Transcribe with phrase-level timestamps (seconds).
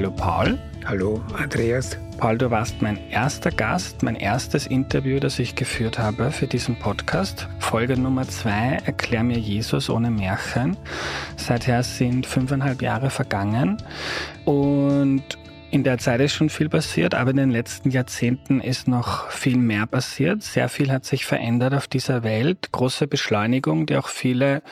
[0.00, 0.58] Hallo Paul.
[0.86, 1.98] Hallo Andreas.
[2.16, 6.78] Paul, du warst mein erster Gast, mein erstes Interview, das ich geführt habe für diesen
[6.78, 7.50] Podcast.
[7.58, 10.78] Folge Nummer zwei, Erklär mir Jesus ohne Märchen.
[11.36, 13.76] Seither sind fünfeinhalb Jahre vergangen
[14.46, 15.22] und
[15.70, 19.58] in der Zeit ist schon viel passiert, aber in den letzten Jahrzehnten ist noch viel
[19.58, 20.42] mehr passiert.
[20.42, 22.72] Sehr viel hat sich verändert auf dieser Welt.
[22.72, 24.62] Große Beschleunigung, die auch viele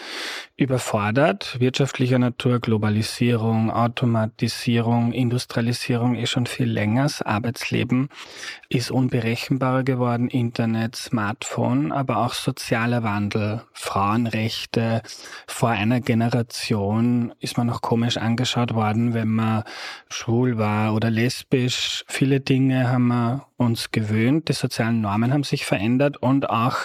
[0.59, 1.57] überfordert.
[1.61, 7.05] Wirtschaftlicher Natur, Globalisierung, Automatisierung, Industrialisierung ist schon viel länger.
[7.05, 8.09] Das Arbeitsleben
[8.69, 10.29] ist unberechenbarer geworden.
[10.29, 15.03] Internet, Smartphone, aber auch sozialer Wandel, Frauenrechte.
[15.47, 19.63] Vor einer Generation ist man noch komisch angeschaut worden, wenn man
[20.11, 22.05] schwul war oder lesbisch.
[22.09, 24.49] Viele Dinge haben wir uns gewöhnt.
[24.49, 26.77] Die sozialen Normen haben sich verändert und auch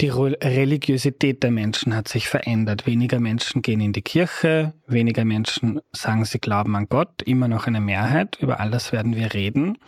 [0.00, 2.86] die Religiosität der Menschen hat sich verändert.
[2.86, 7.66] Weniger Menschen gehen in die Kirche, weniger Menschen sagen, sie glauben an Gott, immer noch
[7.66, 8.38] eine Mehrheit.
[8.40, 9.78] Über all das werden wir reden.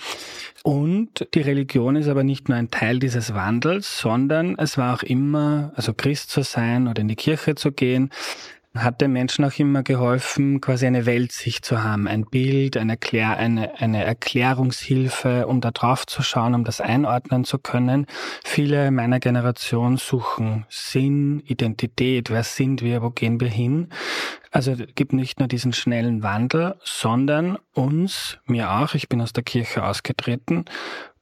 [0.62, 5.02] Und die Religion ist aber nicht nur ein Teil dieses Wandels, sondern es war auch
[5.02, 8.10] immer, also Christ zu sein oder in die Kirche zu gehen,
[8.74, 13.36] hat den Menschen auch immer geholfen, quasi eine Weltsicht zu haben, ein Bild, eine, Erklär
[13.36, 18.06] eine, eine Erklärungshilfe, um da drauf zu schauen, um das einordnen zu können.
[18.44, 23.88] Viele meiner Generation suchen Sinn, Identität, wer sind wir, wo gehen wir hin.
[24.50, 29.32] Also es gibt nicht nur diesen schnellen Wandel, sondern uns, mir auch, ich bin aus
[29.32, 30.64] der Kirche ausgetreten,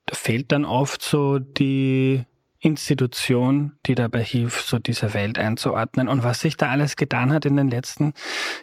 [0.06, 2.24] da fehlt dann oft so die
[2.60, 6.08] Institution, die dabei hilft, so diese Welt einzuordnen.
[6.08, 8.12] Und was sich da alles getan hat in den letzten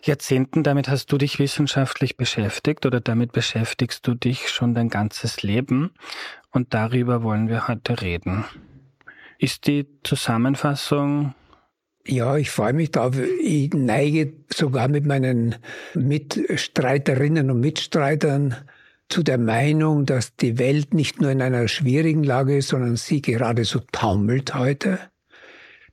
[0.04, 5.42] Jahrzehnten, damit hast du dich wissenschaftlich beschäftigt oder damit beschäftigst du dich schon dein ganzes
[5.42, 5.92] Leben.
[6.52, 8.46] Und darüber wollen wir heute reden.
[9.40, 11.34] Ist die Zusammenfassung
[12.10, 13.18] ja, ich freue mich darauf.
[13.42, 15.56] Ich neige sogar mit meinen
[15.94, 18.56] Mitstreiterinnen und Mitstreitern
[19.10, 23.22] zu der Meinung, dass die Welt nicht nur in einer schwierigen Lage ist, sondern sie
[23.22, 25.00] geradezu taumelt heute.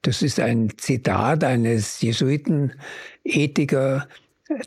[0.02, 4.08] Das ist ein Zitat eines Jesuitenethiker,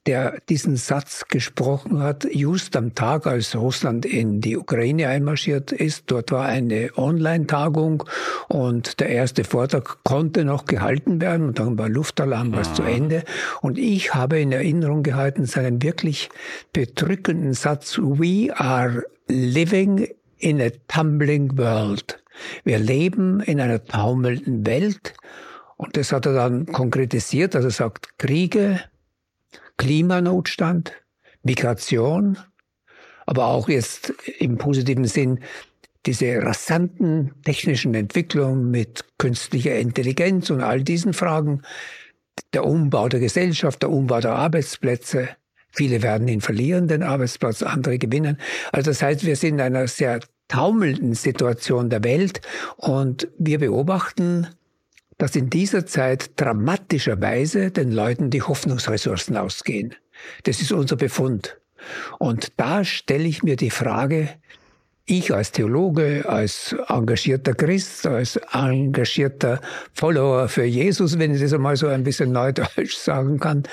[0.07, 6.05] der diesen Satz gesprochen hat, just am Tag, als Russland in die Ukraine einmarschiert ist.
[6.07, 8.03] Dort war eine Online-Tagung
[8.47, 12.89] und der erste Vortrag konnte noch gehalten werden und dann war Luftalarm was zu ah.
[12.89, 13.23] Ende.
[13.61, 16.29] Und ich habe in Erinnerung gehalten seinen wirklich
[16.73, 20.07] bedrückenden Satz, We are living
[20.39, 22.19] in a tumbling world.
[22.63, 25.13] Wir leben in einer taumelnden Welt.
[25.75, 28.79] Und das hat er dann konkretisiert, also er sagt, Kriege,
[29.77, 30.93] Klimanotstand,
[31.43, 32.37] Migration,
[33.25, 35.39] aber auch jetzt im positiven Sinn
[36.05, 41.61] diese rasanten technischen Entwicklungen mit künstlicher Intelligenz und all diesen Fragen,
[42.53, 45.29] der Umbau der Gesellschaft, der Umbau der Arbeitsplätze.
[45.69, 48.37] Viele werden ihn verlieren, den Arbeitsplatz, andere gewinnen.
[48.71, 52.41] Also das heißt, wir sind in einer sehr taumelnden Situation der Welt
[52.77, 54.47] und wir beobachten
[55.17, 59.95] dass in dieser Zeit dramatischerweise den Leuten die Hoffnungsressourcen ausgehen.
[60.43, 61.57] Das ist unser Befund.
[62.19, 64.29] Und da stelle ich mir die Frage,
[65.05, 69.61] ich als Theologe, als engagierter Christ, als engagierter
[69.93, 73.63] Follower für Jesus, wenn ich das einmal so ein bisschen neudeutsch sagen kann,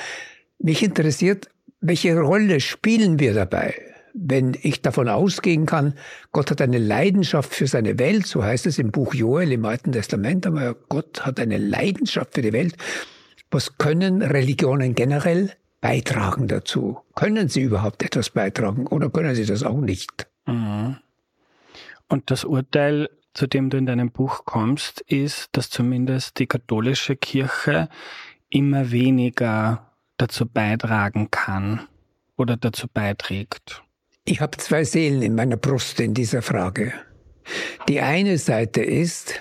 [0.58, 1.48] mich interessiert,
[1.80, 3.93] welche Rolle spielen wir dabei?
[4.14, 5.94] Wenn ich davon ausgehen kann,
[6.32, 9.92] Gott hat eine Leidenschaft für seine Welt, so heißt es im Buch Joel im Alten
[9.92, 12.76] Testament, aber Gott hat eine Leidenschaft für die Welt.
[13.50, 17.00] Was können Religionen generell beitragen dazu?
[17.16, 20.28] Können sie überhaupt etwas beitragen oder können sie das auch nicht?
[20.46, 20.96] Mhm.
[22.08, 27.16] Und das Urteil, zu dem du in deinem Buch kommst, ist, dass zumindest die katholische
[27.16, 27.88] Kirche
[28.48, 31.80] immer weniger dazu beitragen kann
[32.36, 33.83] oder dazu beiträgt.
[34.26, 36.94] Ich habe zwei Seelen in meiner Brust in dieser Frage.
[37.88, 39.34] Die eine Seite ist,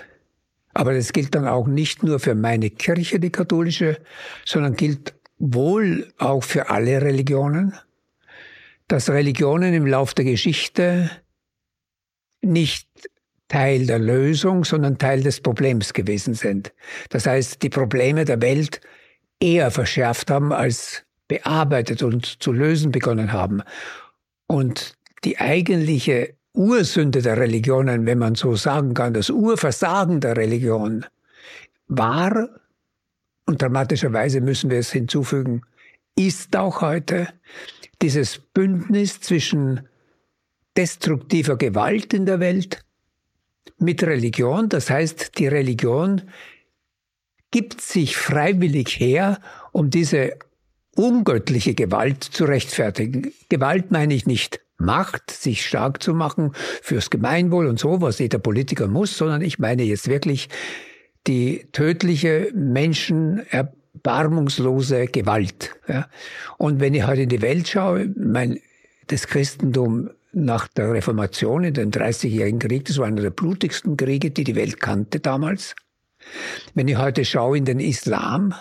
[0.74, 3.98] aber das gilt dann auch nicht nur für meine Kirche, die katholische,
[4.44, 7.72] sondern gilt wohl auch für alle Religionen,
[8.86, 11.10] dass Religionen im Lauf der Geschichte
[12.42, 12.86] nicht
[13.48, 16.74] Teil der Lösung, sondern Teil des Problems gewesen sind.
[17.08, 18.82] Das heißt, die Probleme der Welt
[19.40, 23.62] eher verschärft haben, als bearbeitet und zu lösen begonnen haben.
[24.46, 31.04] Und die eigentliche Ursünde der Religionen, wenn man so sagen kann, das Urversagen der Religion,
[31.88, 32.48] war,
[33.46, 35.62] und dramatischerweise müssen wir es hinzufügen,
[36.16, 37.28] ist auch heute
[38.00, 39.88] dieses Bündnis zwischen
[40.76, 42.84] destruktiver Gewalt in der Welt
[43.78, 44.68] mit Religion.
[44.68, 46.22] Das heißt, die Religion
[47.50, 49.40] gibt sich freiwillig her,
[49.72, 50.36] um diese
[50.96, 53.32] ungöttliche Gewalt zu rechtfertigen.
[53.48, 56.50] Gewalt meine ich nicht Macht, sich stark zu machen
[56.82, 60.48] fürs Gemeinwohl und so, was jeder Politiker muss, sondern ich meine jetzt wirklich
[61.28, 65.76] die tödliche, menschenerbarmungslose Gewalt.
[65.86, 66.08] Ja.
[66.58, 68.58] Und wenn ich heute in die Welt schaue, mein,
[69.06, 74.32] das Christentum nach der Reformation in den 30-jährigen Krieg, das war einer der blutigsten Kriege,
[74.32, 75.76] die die Welt kannte damals.
[76.74, 78.54] Wenn ich heute schaue in den Islam,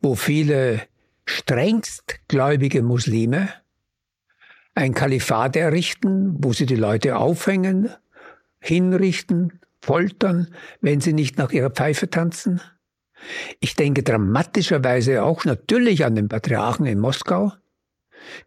[0.00, 0.80] wo viele
[1.26, 3.48] strengst gläubige Muslime
[4.74, 7.90] ein Kalifat errichten, wo sie die Leute aufhängen,
[8.58, 10.48] hinrichten, foltern,
[10.80, 12.60] wenn sie nicht nach ihrer Pfeife tanzen.
[13.60, 17.52] Ich denke dramatischerweise auch natürlich an den Patriarchen in Moskau,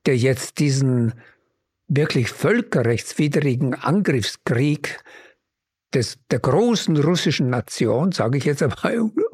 [0.05, 1.13] der jetzt diesen
[1.87, 4.99] wirklich völkerrechtswidrigen Angriffskrieg
[5.93, 8.75] des, der großen russischen Nation, sage ich jetzt aber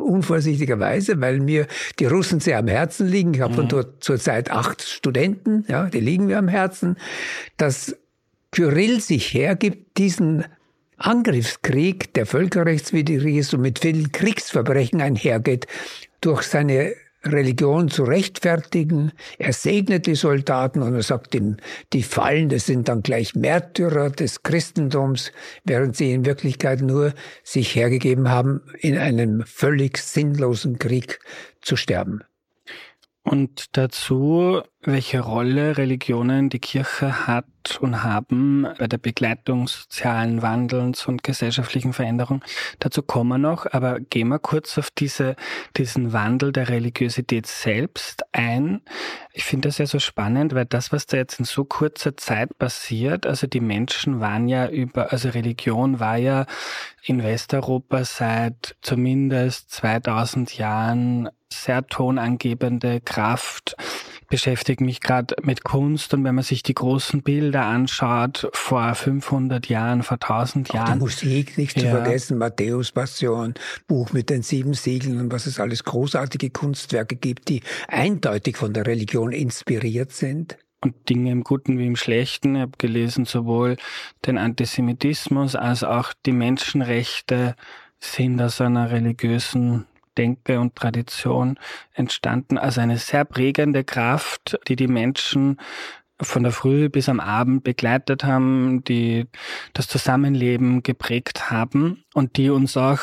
[0.03, 1.67] unvorsichtigerweise, weil mir
[1.99, 3.33] die Russen sehr am Herzen liegen.
[3.33, 3.69] Ich habe von mhm.
[3.69, 6.97] dort zurzeit acht Studenten, ja, die liegen mir am Herzen,
[7.57, 7.95] dass
[8.51, 10.45] Kyrill sich hergibt, diesen
[10.97, 15.67] Angriffskrieg, der völkerrechtswidrig ist und mit vielen Kriegsverbrechen einhergeht,
[16.21, 19.11] durch seine Religion zu rechtfertigen.
[19.37, 21.57] Er segnet die Soldaten und er sagt ihm,
[21.93, 25.31] die Fallen, das sind dann gleich Märtyrer des Christentums,
[25.63, 31.19] während sie in Wirklichkeit nur sich hergegeben haben, in einem völlig sinnlosen Krieg
[31.61, 32.23] zu sterben.
[33.23, 37.45] Und dazu, welche Rolle Religionen die Kirche hat
[37.79, 42.43] und haben bei der Begleitung sozialen Wandels und gesellschaftlichen Veränderungen.
[42.79, 45.37] Dazu kommen wir noch, aber gehen wir kurz auf diese,
[45.77, 48.81] diesen Wandel der Religiosität selbst ein.
[49.31, 52.57] Ich finde das ja so spannend, weil das, was da jetzt in so kurzer Zeit
[52.57, 56.45] passiert, also die Menschen waren ja über, also Religion war ja
[57.03, 63.75] in Westeuropa seit zumindest 2000 Jahren sehr tonangebende Kraft
[64.33, 69.67] beschäftige mich gerade mit Kunst und wenn man sich die großen Bilder anschaut, vor 500
[69.69, 70.93] Jahren, vor 1000 Auch Jahren.
[70.93, 71.83] Die Musik nicht ja.
[71.83, 73.53] zu vergessen, Matthäus Passion,
[73.87, 78.73] Buch mit den sieben Siegeln und was es alles großartige Kunstwerke gibt, die eindeutig von
[78.73, 82.55] der Religion inspiriert sind und Dinge im Guten wie im Schlechten.
[82.55, 83.77] Ich habe gelesen, sowohl
[84.25, 87.55] den Antisemitismus als auch die Menschenrechte
[87.99, 89.85] sind aus einer religiösen
[90.17, 91.57] Denke und Tradition
[91.93, 95.57] entstanden, als eine sehr prägende Kraft, die die Menschen
[96.21, 99.25] von der Früh bis am Abend begleitet haben, die
[99.73, 102.99] das Zusammenleben geprägt haben und die uns auch,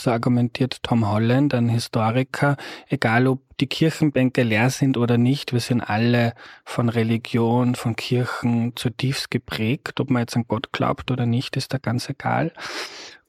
[0.00, 2.56] so argumentiert Tom Holland, ein Historiker,
[2.88, 8.74] egal ob die Kirchenbänke leer sind oder nicht, wir sind alle von Religion, von Kirchen
[8.74, 10.00] zutiefst geprägt.
[10.00, 12.52] Ob man jetzt an Gott glaubt oder nicht, ist da ganz egal.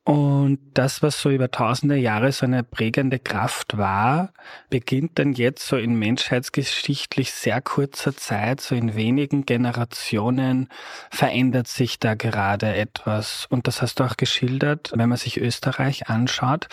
[0.05, 4.33] Und das, was so über tausende Jahre so eine prägende Kraft war,
[4.69, 10.67] beginnt dann jetzt so in menschheitsgeschichtlich sehr kurzer Zeit, so in wenigen Generationen
[11.09, 13.47] verändert sich da gerade etwas.
[13.49, 16.67] Und das hast du auch geschildert, wenn man sich Österreich anschaut,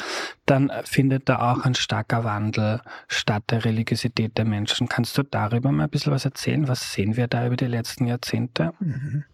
[0.44, 4.88] dann findet da auch ein starker Wandel statt der Religiosität der Menschen.
[4.88, 6.66] Kannst du darüber mal ein bisschen was erzählen?
[6.66, 8.72] Was sehen wir da über die letzten Jahrzehnte?
[8.80, 9.24] Mhm.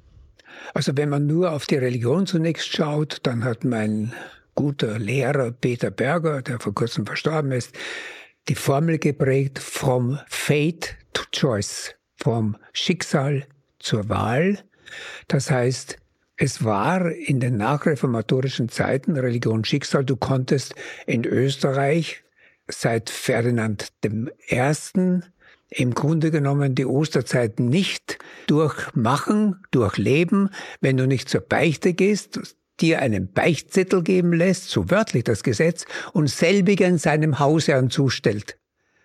[0.74, 4.12] Also wenn man nur auf die Religion zunächst schaut, dann hat mein
[4.54, 7.72] guter Lehrer Peter Berger, der vor kurzem verstorben ist,
[8.48, 13.46] die Formel geprägt from fate to choice, vom Schicksal
[13.78, 14.58] zur Wahl.
[15.28, 15.98] Das heißt,
[16.36, 20.04] es war in den nachreformatorischen Zeiten Religion Schicksal.
[20.04, 20.74] Du konntest
[21.06, 22.22] in Österreich
[22.68, 24.72] seit Ferdinand I
[25.70, 33.00] im Grunde genommen die Osterzeit nicht durchmachen, durchleben, wenn du nicht zur Beichte gehst, dir
[33.00, 38.58] einen Beichtzettel geben lässt, so wörtlich das Gesetz, und selbigen seinem Hausherrn zustellt.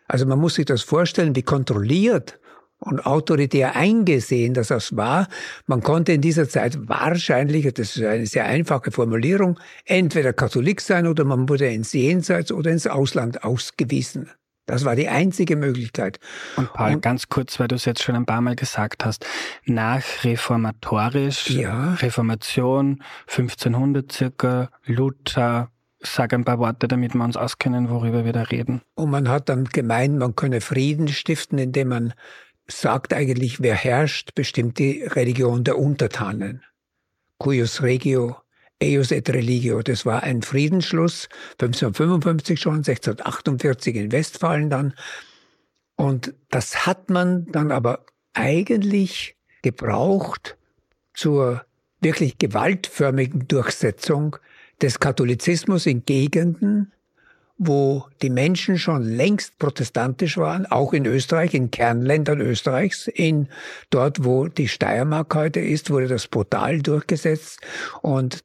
[0.08, 2.40] Also man muss sich das vorstellen, wie kontrolliert
[2.80, 5.28] und autoritär eingesehen dass das war.
[5.68, 11.08] Man konnte in dieser Zeit wahrscheinlich, das ist eine sehr einfache Formulierung, entweder Katholik sein
[11.08, 14.30] oder man wurde ins Jenseits oder ins Ausland ausgewiesen.
[14.72, 16.20] Das war die einzige Möglichkeit.
[16.56, 19.26] Und Paul, und, ganz kurz, weil du es jetzt schon ein paar Mal gesagt hast,
[19.66, 21.94] nachreformatorisch, ja.
[21.96, 25.70] Reformation, 1500 circa, Luther,
[26.04, 28.82] Sag ein paar Worte, damit wir uns auskennen, worüber wir da reden.
[28.96, 32.14] Und man hat dann gemeint, man könne Frieden stiften, indem man
[32.68, 36.64] sagt eigentlich, wer herrscht, bestimmt die Religion der Untertanen.
[37.38, 38.38] Cuius regio
[38.82, 39.82] Eius et Religio.
[39.82, 44.94] Das war ein Friedensschluss, 1555 schon, 1648 in Westfalen dann.
[45.96, 50.58] Und das hat man dann aber eigentlich gebraucht
[51.14, 51.64] zur
[52.02, 54.38] wirklich gewaltförmigen Durchsetzung
[54.82, 56.92] des Katholizismus in Gegenden,
[57.58, 63.50] wo die Menschen schon längst protestantisch waren, auch in Österreich, in Kernländern Österreichs, in
[63.92, 67.60] dort, wo die Steiermark heute ist, wurde das brutal durchgesetzt
[68.02, 68.44] und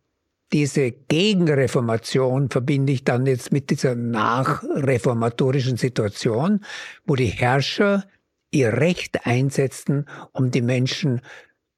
[0.53, 6.65] diese Gegenreformation verbinde ich dann jetzt mit dieser nachreformatorischen Situation,
[7.05, 8.05] wo die Herrscher
[8.51, 11.21] ihr Recht einsetzten, um die Menschen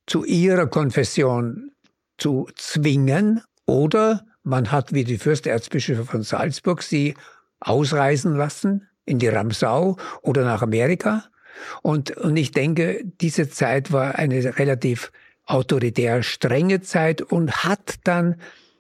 [0.07, 1.73] zu ihrer Konfession
[2.19, 7.15] zu zwingen oder man hat wie die Fürsterzbischöfe von Salzburg sie
[7.61, 11.25] ausreisen lassen in die Ramsau oder nach Amerika.
[11.83, 15.11] Und, und ich denke, diese Zeit war eine relativ
[15.49, 18.37] autoritär strenge Zeit und hat dann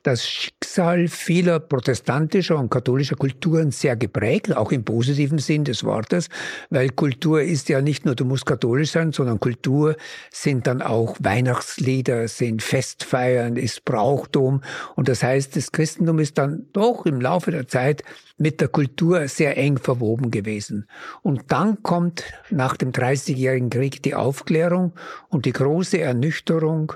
[0.09, 6.31] das Schicksal vieler protestantischer und katholischer Kulturen sehr geprägt, auch im positiven Sinn des Wortes,
[6.71, 9.97] weil Kultur ist ja nicht nur, du musst katholisch sein, sondern Kultur
[10.31, 14.63] sind dann auch Weihnachtslieder, sind Festfeiern, ist Brauchtum.
[14.97, 18.03] Und das heißt, das Christentum ist dann doch im Laufe der Zeit
[18.39, 20.89] mit der Kultur sehr eng verwoben gewesen.
[21.21, 24.95] Und dann kommt nach dem Dreißigjährigen Krieg die Aufklärung
[25.29, 26.95] und die große Ernüchterung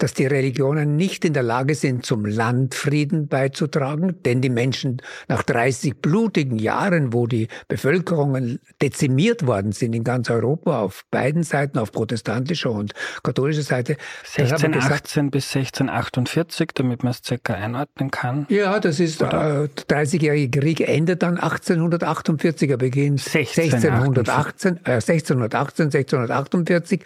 [0.00, 5.42] dass die Religionen nicht in der Lage sind, zum Landfrieden beizutragen, denn die Menschen nach
[5.42, 11.78] 30 blutigen Jahren, wo die Bevölkerungen dezimiert worden sind in ganz Europa, auf beiden Seiten,
[11.78, 13.96] auf protestantischer und katholischer Seite.
[14.24, 18.46] 1618 bis 1648, damit man es circa einordnen kann.
[18.48, 25.86] Ja, das ist, der äh, 30-jährige Krieg endet dann 1848, er beginnt 1618, äh, 1618,
[25.86, 27.04] 1648.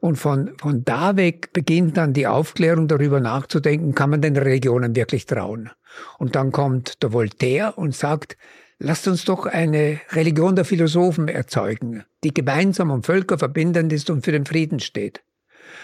[0.00, 4.94] Und von, von da weg beginnt dann die Aufklärung darüber nachzudenken, kann man den Religionen
[4.94, 5.70] wirklich trauen?
[6.18, 8.36] Und dann kommt der Voltaire und sagt,
[8.78, 14.32] lasst uns doch eine Religion der Philosophen erzeugen, die gemeinsam und völkerverbindend ist und für
[14.32, 15.22] den Frieden steht.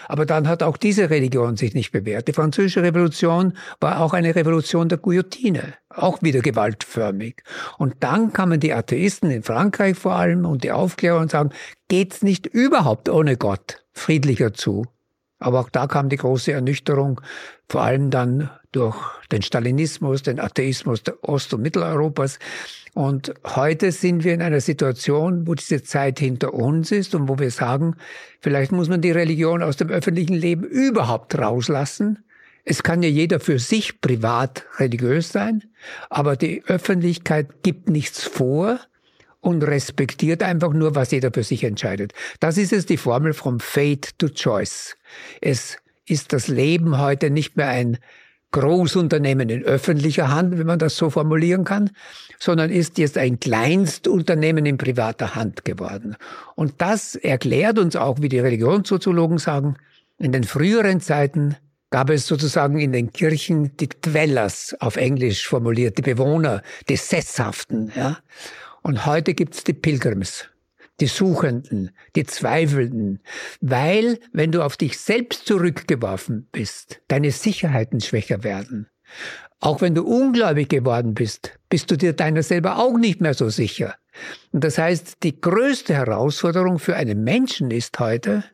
[0.07, 2.27] Aber dann hat auch diese Religion sich nicht bewährt.
[2.27, 7.43] Die französische Revolution war auch eine Revolution der Guillotine, auch wieder gewaltförmig.
[7.77, 11.51] Und dann kamen die Atheisten in Frankreich vor allem und die Aufklärer und sagen,
[11.87, 14.85] geht's nicht überhaupt ohne Gott friedlicher zu?
[15.39, 17.21] Aber auch da kam die große Ernüchterung,
[17.67, 18.95] vor allem dann durch
[19.31, 22.39] den Stalinismus, den Atheismus der Ost- und Mitteleuropas.
[22.93, 27.37] Und heute sind wir in einer Situation, wo diese Zeit hinter uns ist und wo
[27.37, 27.95] wir sagen,
[28.39, 32.23] vielleicht muss man die Religion aus dem öffentlichen Leben überhaupt rauslassen.
[32.63, 35.63] Es kann ja jeder für sich privat religiös sein,
[36.09, 38.79] aber die Öffentlichkeit gibt nichts vor
[39.45, 42.13] und respektiert einfach nur, was jeder für sich entscheidet.
[42.39, 44.97] Das ist es die Formel from Fate to Choice.
[45.39, 47.99] Es ist das Leben heute nicht mehr ein
[48.49, 51.91] Großunternehmen in öffentlicher Hand, wenn man das so formulieren kann,
[52.39, 56.15] sondern ist jetzt ein Kleinstunternehmen in privater Hand geworden.
[56.55, 59.75] Und das erklärt uns auch, wie die Religionssoziologen sagen,
[60.17, 61.55] in den früheren Zeiten
[61.91, 67.91] gab es sozusagen in den Kirchen die Dwellers, auf Englisch formuliert, die Bewohner, die Sesshaften.
[67.95, 68.17] Ja?
[68.85, 70.47] Und heute gibt's die Pilgrims
[70.99, 73.19] die Suchenden, die Zweifelnden,
[73.59, 78.87] weil wenn du auf dich selbst zurückgeworfen bist, deine Sicherheiten schwächer werden.
[79.59, 83.49] Auch wenn du ungläubig geworden bist, bist du dir deiner selber auch nicht mehr so
[83.49, 83.95] sicher.
[84.51, 88.45] Und das heißt, die größte Herausforderung für einen Menschen ist heute,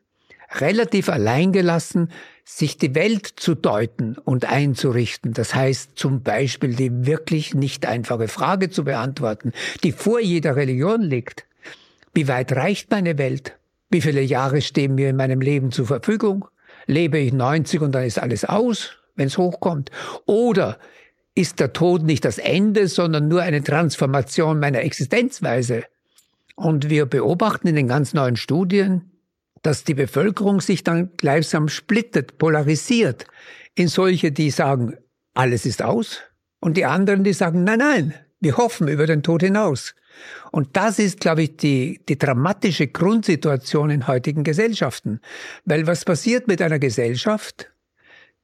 [0.60, 2.10] relativ alleingelassen,
[2.58, 5.34] sich die Welt zu deuten und einzurichten.
[5.34, 9.54] Das heißt zum Beispiel die wirklich nicht einfache Frage zu beantworten,
[9.84, 11.46] die vor jeder Religion liegt.
[12.14, 13.58] Wie weit reicht meine Welt?
[13.90, 16.46] Wie viele Jahre stehen mir in meinem Leben zur Verfügung?
[16.88, 19.90] Lebe ich 90 und dann ist alles aus, wenn es hochkommt?
[20.26, 20.78] Oder
[21.36, 25.86] ist der Tod nicht das Ende, sondern nur eine Transformation meiner Existenzweise?
[26.56, 29.11] Und wir beobachten in den ganz neuen Studien,
[29.62, 33.26] dass die Bevölkerung sich dann gleichsam splittet, polarisiert
[33.76, 34.98] in solche, die sagen,
[35.34, 36.20] alles ist aus,
[36.60, 39.96] und die anderen, die sagen, nein, nein, wir hoffen über den Tod hinaus.
[40.52, 45.22] Und das ist, glaube ich, die, die dramatische Grundsituation in heutigen Gesellschaften.
[45.66, 47.72] Weil was passiert mit einer Gesellschaft,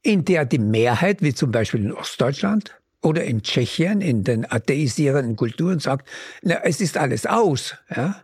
[0.02, 5.36] in der die Mehrheit, wie zum Beispiel in Ostdeutschland oder in Tschechien, in den atheisierenden
[5.36, 6.08] Kulturen sagt,
[6.42, 8.24] na, es ist alles aus, ja?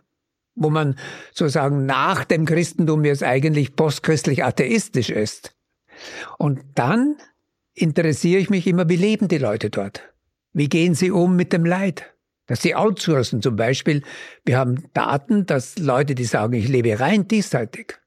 [0.54, 0.96] Wo man
[1.32, 5.56] sozusagen nach dem Christentum jetzt eigentlich postchristlich atheistisch ist.
[6.38, 7.16] Und dann
[7.74, 10.12] interessiere ich mich immer, wie leben die Leute dort?
[10.52, 12.14] Wie gehen sie um mit dem Leid?
[12.46, 14.02] dass sie outsourcen zum Beispiel.
[14.44, 17.98] Wir haben Daten, dass Leute, die sagen, ich lebe rein diesseitig,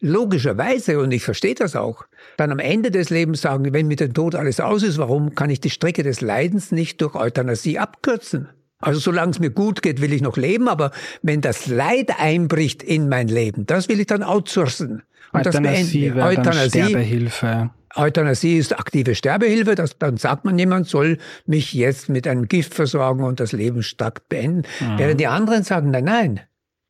[0.00, 2.04] logischerweise, und ich verstehe das auch,
[2.36, 5.50] dann am Ende des Lebens sagen, wenn mit dem Tod alles aus ist, warum kann
[5.50, 8.48] ich die Strecke des Leidens nicht durch Euthanasie abkürzen?
[8.82, 10.90] Also solange es mir gut geht, will ich noch leben, aber
[11.22, 15.02] wenn das Leid einbricht in mein Leben, das will ich dann outsourcen.
[15.32, 16.24] Und Euthanasie das wir.
[16.24, 17.70] Euthanasie, Sterbehilfe.
[17.94, 22.74] Euthanasie ist aktive Sterbehilfe, das, dann sagt man, jemand soll mich jetzt mit einem Gift
[22.74, 24.62] versorgen und das Leben stark beenden.
[24.80, 24.98] Mhm.
[24.98, 26.40] Während die anderen sagen, nein, nein,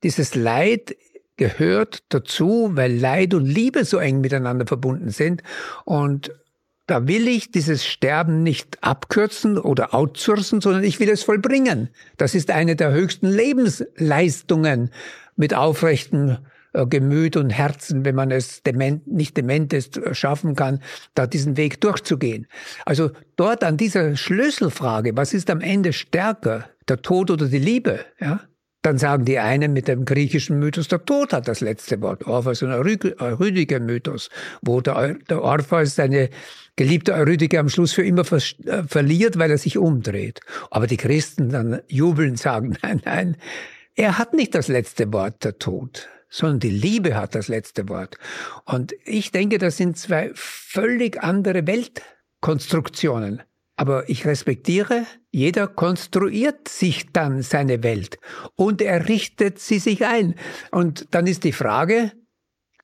[0.02, 0.96] dieses Leid
[1.37, 5.42] gehört dazu, weil Leid und Liebe so eng miteinander verbunden sind.
[5.84, 6.30] Und
[6.86, 11.90] da will ich dieses Sterben nicht abkürzen oder outsourcen, sondern ich will es vollbringen.
[12.16, 14.90] Das ist eine der höchsten Lebensleistungen
[15.36, 16.38] mit aufrechten
[16.72, 20.80] äh, Gemüt und Herzen, wenn man es dement, nicht dement ist, äh, schaffen kann,
[21.14, 22.46] da diesen Weg durchzugehen.
[22.84, 28.00] Also dort an dieser Schlüsselfrage, was ist am Ende stärker, der Tod oder die Liebe,
[28.20, 28.40] ja?
[28.82, 32.26] Dann sagen die einen mit dem griechischen Mythos, der Tod hat das letzte Wort.
[32.26, 34.28] Orpheus und Eurydiker-Mythos,
[34.60, 36.30] wo der, der Orpheus seine
[36.74, 40.40] geliebte Eurydiker am Schluss für immer ver äh, verliert, weil er sich umdreht.
[40.70, 43.36] Aber die Christen dann jubeln, sagen, nein, nein,
[43.94, 48.16] er hat nicht das letzte Wort, der Tod sondern die Liebe hat das letzte Wort.
[48.64, 53.42] Und ich denke, das sind zwei völlig andere Weltkonstruktionen.
[53.82, 58.16] Aber ich respektiere, jeder konstruiert sich dann seine Welt
[58.54, 60.36] und er richtet sie sich ein.
[60.70, 62.12] Und dann ist die Frage,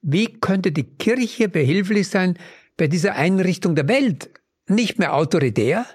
[0.03, 2.37] wie könnte die Kirche behilflich sein
[2.77, 4.31] bei dieser Einrichtung der Welt?
[4.67, 5.87] Nicht mehr autoritär,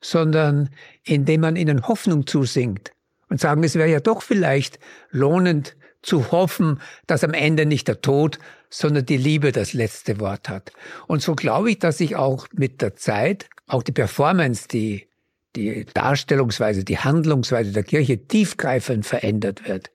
[0.00, 0.70] sondern
[1.02, 2.92] indem man ihnen Hoffnung zusingt
[3.28, 4.78] und sagen, es wäre ja doch vielleicht
[5.10, 8.38] lohnend, zu hoffen, dass am Ende nicht der Tod,
[8.70, 10.70] sondern die Liebe das letzte Wort hat.
[11.08, 15.06] Und so glaube ich, dass sich auch mit der Zeit auch die Performance, die,
[15.56, 19.90] die Darstellungsweise, die Handlungsweise der Kirche tiefgreifend verändert wird.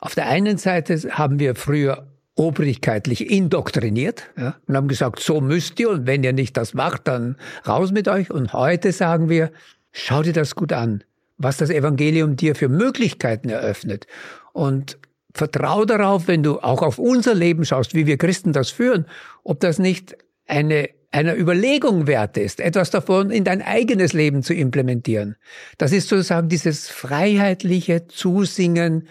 [0.00, 5.78] Auf der einen Seite haben wir früher obrigkeitlich indoktriniert ja, und haben gesagt, so müsst
[5.80, 8.30] ihr und wenn ihr nicht das macht, dann raus mit euch.
[8.30, 9.52] Und heute sagen wir,
[9.92, 11.04] schau dir das gut an,
[11.36, 14.06] was das Evangelium dir für Möglichkeiten eröffnet.
[14.52, 14.98] Und
[15.34, 19.06] vertrau darauf, wenn du auch auf unser Leben schaust, wie wir Christen das führen,
[19.44, 20.16] ob das nicht
[20.46, 25.36] eine einer Überlegung wert ist, etwas davon in dein eigenes Leben zu implementieren.
[25.76, 29.08] Das ist sozusagen dieses freiheitliche Zusingen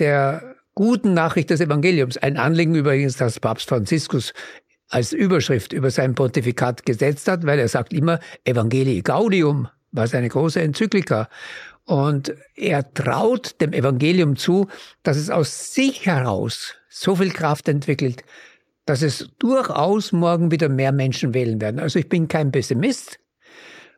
[0.00, 2.18] der guten Nachricht des Evangeliums.
[2.18, 4.34] Ein Anliegen übrigens, das Papst Franziskus
[4.88, 10.28] als Überschrift über sein Pontifikat gesetzt hat, weil er sagt immer Evangelii Gaudium, war seine
[10.28, 11.28] große Enzyklika.
[11.84, 14.68] Und er traut dem Evangelium zu,
[15.04, 18.24] dass es aus sich heraus so viel Kraft entwickelt,
[18.86, 21.80] dass es durchaus morgen wieder mehr Menschen wählen werden.
[21.80, 23.18] Also ich bin kein Pessimist,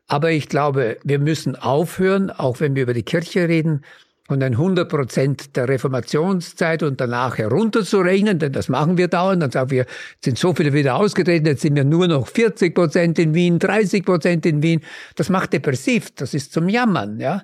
[0.07, 3.85] aber ich glaube, wir müssen aufhören, auch wenn wir über die Kirche reden,
[4.27, 9.41] von den 100 Prozent der Reformationszeit und danach herunterzurechnen, denn das machen wir dauernd.
[9.41, 9.87] Dann sagen wir,
[10.23, 14.05] sind so viele wieder ausgetreten, jetzt sind wir nur noch 40 Prozent in Wien, 30
[14.05, 14.81] Prozent in Wien.
[15.15, 17.41] Das macht depressiv, das ist zum Jammern, ja.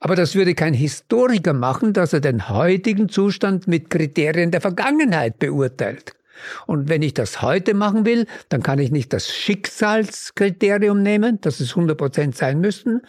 [0.00, 5.38] Aber das würde kein Historiker machen, dass er den heutigen Zustand mit Kriterien der Vergangenheit
[5.38, 6.14] beurteilt.
[6.66, 11.60] Und wenn ich das heute machen will, dann kann ich nicht das Schicksalskriterium nehmen, dass
[11.60, 13.02] es 100 Prozent sein müssten,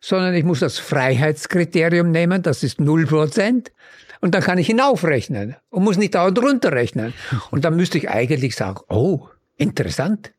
[0.00, 3.72] sondern ich muss das Freiheitskriterium nehmen, das ist 0 Prozent.
[4.20, 7.12] Und dann kann ich hinaufrechnen und muss nicht dauernd runterrechnen.
[7.50, 10.32] Und dann müsste ich eigentlich sagen, oh, interessant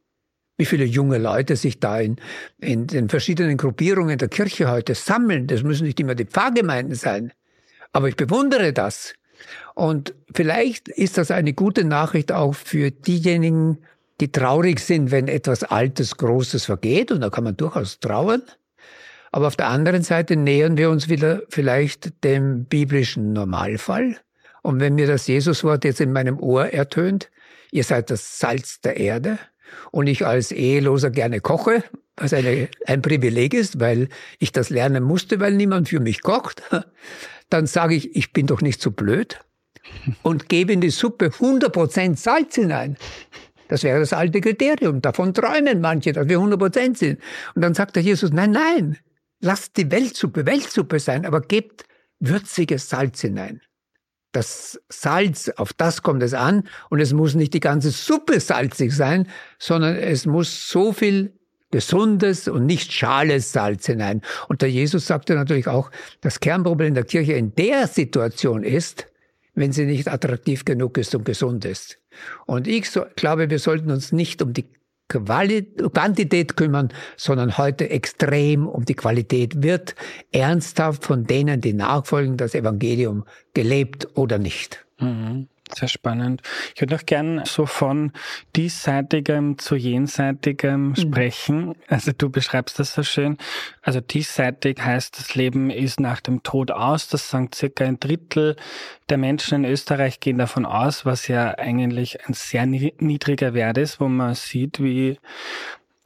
[0.58, 2.17] wie viele junge Leute sich da in,
[2.60, 5.47] in den verschiedenen Gruppierungen der Kirche heute sammeln.
[5.47, 7.32] Das müssen nicht immer die Pfarrgemeinden sein.
[7.93, 9.13] Aber ich bewundere das.
[9.78, 13.78] Und vielleicht ist das eine gute Nachricht auch für diejenigen,
[14.20, 17.12] die traurig sind, wenn etwas Altes, Großes vergeht.
[17.12, 18.42] Und da kann man durchaus trauern.
[19.32, 24.18] Aber auf der anderen Seite nähern wir uns wieder vielleicht dem biblischen Normalfall.
[24.63, 27.30] Und wenn mir das Jesuswort jetzt in meinem Ohr ertönt,
[27.70, 29.38] ihr seid das Salz der Erde,
[29.92, 31.84] und ich als Eheloser gerne koche,
[32.16, 34.10] was eine, ein Privileg ist, weil
[34.40, 36.63] ich das lernen musste, weil niemand für mich kocht,
[37.52, 39.40] dann sage ich, ich bin doch nicht so blöd
[40.23, 42.97] und gebe in die Suppe 100% Salz hinein.
[43.67, 45.02] Das wäre das alte Kriterium.
[45.02, 47.19] Davon träumen manche, dass wir 100% sind.
[47.54, 48.97] Und dann sagt der Jesus, nein, nein,
[49.41, 51.86] lasst die Weltsuppe Weltsuppe sein, aber gebt
[52.19, 53.62] würziges Salz hinein
[54.38, 56.63] das Salz, auf das kommt es an.
[56.89, 61.34] Und es muss nicht die ganze Suppe salzig sein, sondern es muss so viel
[61.71, 64.21] gesundes und nicht schales Salz hinein.
[64.47, 69.07] Und der Jesus sagte natürlich auch, das Kernproblem der Kirche in der Situation ist,
[69.58, 72.00] wenn sie nicht attraktiv genug ist und gesund ist.
[72.46, 74.65] Und ich so, glaube, wir sollten uns nicht um die
[75.10, 79.63] Quantität kümmern, sondern heute extrem um die Qualität.
[79.63, 79.96] Wird
[80.32, 84.86] ernsthaft von denen, die nachfolgen, das Evangelium gelebt oder nicht?
[85.00, 85.48] Mhm.
[85.75, 86.41] Sehr spannend.
[86.75, 88.12] Ich würde noch gern so von
[88.56, 90.95] diesseitigem zu jenseitigem mhm.
[90.95, 91.75] sprechen.
[91.88, 93.38] Also du beschreibst das so schön.
[93.82, 97.08] Also diesseitig heißt, das Leben ist nach dem Tod aus.
[97.08, 98.56] Das sagen circa ein Drittel
[99.10, 103.99] der Menschen in Österreich gehen davon aus, was ja eigentlich ein sehr niedriger Wert ist,
[103.99, 105.17] wo man sieht, wie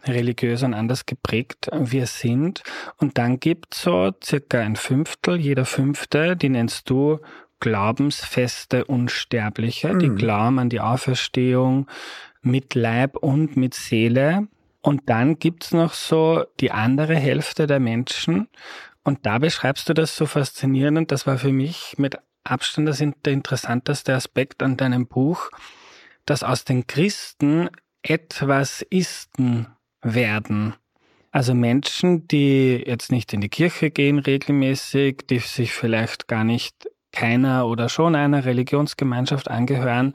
[0.06, 2.64] religiös und anders geprägt wir sind.
[2.98, 7.20] Und dann gibt's so circa ein Fünftel, jeder Fünfte, die nennst du
[7.62, 10.00] glaubensfeste Unsterbliche, mhm.
[10.00, 11.88] die glauben an die Auferstehung
[12.42, 14.48] mit Leib und mit Seele.
[14.82, 18.50] Und dann gibt's noch so die andere Hälfte der Menschen.
[19.04, 21.12] Und da beschreibst du das so faszinierend.
[21.12, 25.52] Das war für mich mit Abstand das der interessanteste Aspekt an deinem Buch,
[26.26, 27.70] dass aus den Christen
[28.02, 29.68] etwas Isten
[30.02, 30.74] werden.
[31.32, 36.90] Also Menschen, die jetzt nicht in die Kirche gehen regelmäßig, die sich vielleicht gar nicht
[37.12, 40.14] keiner oder schon einer Religionsgemeinschaft angehören,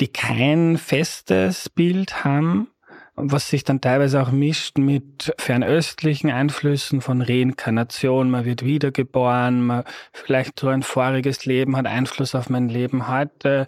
[0.00, 2.68] die kein festes Bild haben,
[3.16, 8.30] was sich dann teilweise auch mischt mit fernöstlichen Einflüssen von Reinkarnation.
[8.30, 13.66] Man wird wiedergeboren, man vielleicht so ein voriges Leben hat Einfluss auf mein Leben heute,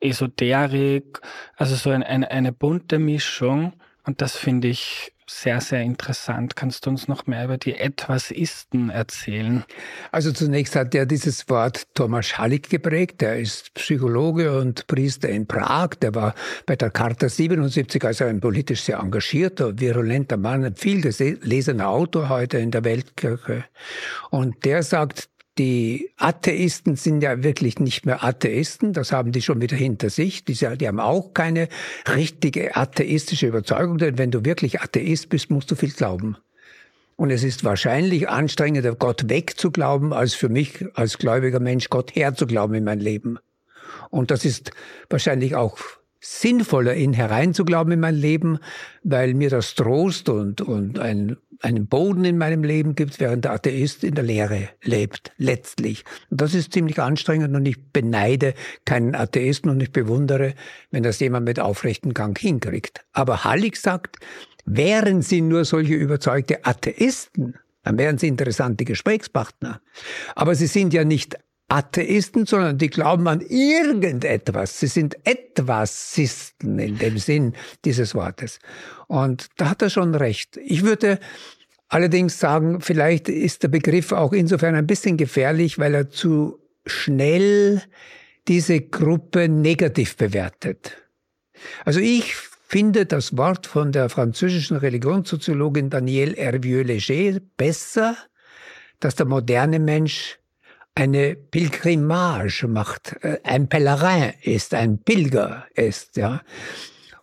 [0.00, 1.20] Esoterik,
[1.56, 3.72] also so ein, eine, eine bunte Mischung.
[4.04, 6.56] Und das finde ich sehr, sehr interessant.
[6.56, 9.64] Kannst du uns noch mehr über die Etwas-Isten erzählen?
[10.10, 13.20] Also zunächst hat er dieses Wort Thomas Hallig geprägt.
[13.20, 15.90] Der ist Psychologe und Priester in Prag.
[16.00, 16.34] Der war
[16.66, 22.28] bei der Charta 77 also ein politisch sehr engagierter, virulenter Mann, ein viel gelesener Autor
[22.28, 23.64] heute in der Weltkirche.
[24.30, 29.60] Und der sagt, die Atheisten sind ja wirklich nicht mehr Atheisten, das haben die schon
[29.60, 30.44] wieder hinter sich.
[30.44, 31.68] Die, die haben auch keine
[32.08, 36.36] richtige atheistische Überzeugung, denn wenn du wirklich Atheist bist, musst du viel glauben.
[37.16, 42.76] Und es ist wahrscheinlich anstrengender, Gott wegzuglauben, als für mich als gläubiger Mensch Gott herzuglauben
[42.76, 43.40] in mein Leben.
[44.10, 44.70] Und das ist
[45.10, 45.78] wahrscheinlich auch
[46.20, 48.58] sinnvoller, ihn hereinzuglauben in mein Leben,
[49.02, 53.52] weil mir das Trost und, und ein, einen Boden in meinem Leben gibt, während der
[53.52, 56.04] Atheist in der Lehre lebt, letztlich.
[56.30, 60.54] Und das ist ziemlich anstrengend und ich beneide keinen Atheisten und ich bewundere,
[60.90, 63.04] wenn das jemand mit aufrechten Gang hinkriegt.
[63.12, 64.16] Aber Hallig sagt,
[64.64, 69.80] wären sie nur solche überzeugte Atheisten, dann wären sie interessante Gesprächspartner.
[70.34, 71.38] Aber sie sind ja nicht
[71.68, 74.80] Atheisten, sondern die glauben an irgendetwas.
[74.80, 77.54] Sie sind Etwasisten in dem Sinn
[77.84, 78.58] dieses Wortes.
[79.06, 80.56] Und da hat er schon recht.
[80.56, 81.18] Ich würde
[81.88, 87.82] allerdings sagen, vielleicht ist der Begriff auch insofern ein bisschen gefährlich, weil er zu schnell
[88.48, 90.96] diese Gruppe negativ bewertet.
[91.84, 98.16] Also ich finde das Wort von der französischen Religionssoziologin Danielle Hervieux-Léger besser,
[99.00, 100.38] dass der moderne Mensch
[100.98, 106.42] eine Pilgrimage macht, äh, ein Pèlerin ist, ein Pilger ist, ja.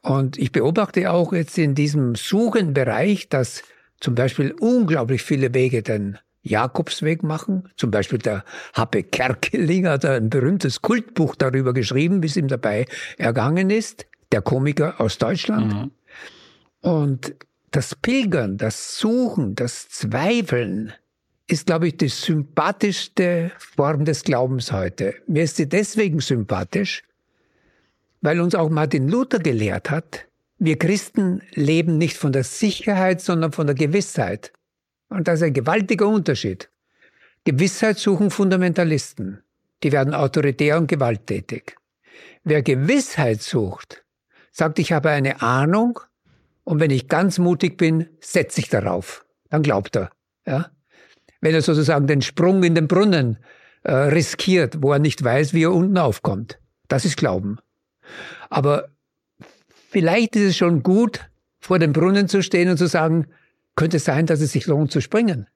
[0.01, 3.63] Und ich beobachte auch jetzt in diesem Suchenbereich, dass
[3.99, 7.69] zum Beispiel unglaublich viele Wege den Jakobsweg machen.
[7.75, 12.85] Zum Beispiel der Happe Kerkeling hat ein berühmtes Kultbuch darüber geschrieben, wie es ihm dabei
[13.17, 14.05] ergangen ist.
[14.31, 15.73] Der Komiker aus Deutschland.
[15.73, 15.91] Mhm.
[16.81, 17.35] Und
[17.71, 20.93] das Pilgern, das Suchen, das Zweifeln,
[21.47, 25.15] ist, glaube ich, die sympathischste Form des Glaubens heute.
[25.27, 27.03] Mir ist sie deswegen sympathisch,
[28.21, 30.25] weil uns auch Martin Luther gelehrt hat,
[30.57, 34.53] wir Christen leben nicht von der Sicherheit, sondern von der Gewissheit.
[35.09, 36.69] Und das ist ein gewaltiger Unterschied.
[37.43, 39.43] Gewissheit suchen Fundamentalisten.
[39.83, 41.75] Die werden autoritär und gewalttätig.
[42.43, 44.05] Wer Gewissheit sucht,
[44.51, 45.99] sagt, ich habe eine Ahnung
[46.63, 49.25] und wenn ich ganz mutig bin, setze ich darauf.
[49.49, 50.11] Dann glaubt er.
[50.47, 50.71] Ja?
[51.41, 53.37] Wenn er sozusagen den Sprung in den Brunnen
[53.83, 56.59] äh, riskiert, wo er nicht weiß, wie er unten aufkommt.
[56.87, 57.59] Das ist Glauben.
[58.49, 58.89] Aber
[59.89, 63.27] vielleicht ist es schon gut, vor dem Brunnen zu stehen und zu sagen,
[63.75, 65.47] könnte es sein, dass es sich lohnt zu springen.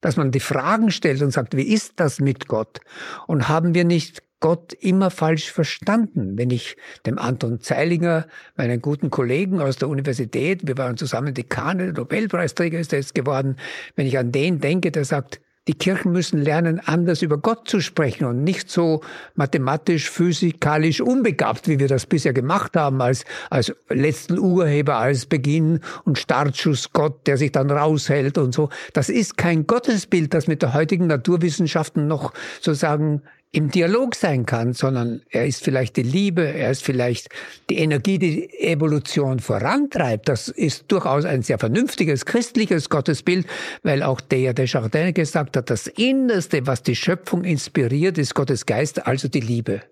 [0.00, 2.80] Dass man die Fragen stellt und sagt, wie ist das mit Gott?
[3.26, 6.36] Und haben wir nicht Gott immer falsch verstanden.
[6.36, 6.76] Wenn ich
[7.06, 8.26] dem Anton Zeilinger,
[8.58, 13.56] meinen guten Kollegen aus der Universität, wir waren zusammen Dekane, Nobelpreisträger ist er jetzt geworden,
[13.96, 17.80] wenn ich an den denke, der sagt, die Kirchen müssen lernen, anders über Gott zu
[17.80, 19.00] sprechen und nicht so
[19.34, 25.80] mathematisch, physikalisch unbegabt, wie wir das bisher gemacht haben, als, als letzten Urheber, als Beginn
[26.04, 28.68] und Startschuss Gott, der sich dann raushält und so.
[28.92, 33.22] Das ist kein Gottesbild, das mit der heutigen Naturwissenschaften noch sozusagen
[33.54, 37.28] im Dialog sein kann, sondern er ist vielleicht die Liebe, er ist vielleicht
[37.70, 40.28] die Energie, die Evolution vorantreibt.
[40.28, 43.46] Das ist durchaus ein sehr vernünftiges christliches Gottesbild,
[43.84, 49.06] weil auch der Desjardins gesagt hat, das Innerste, was die Schöpfung inspiriert, ist Gottes Geist,
[49.06, 49.82] also die Liebe.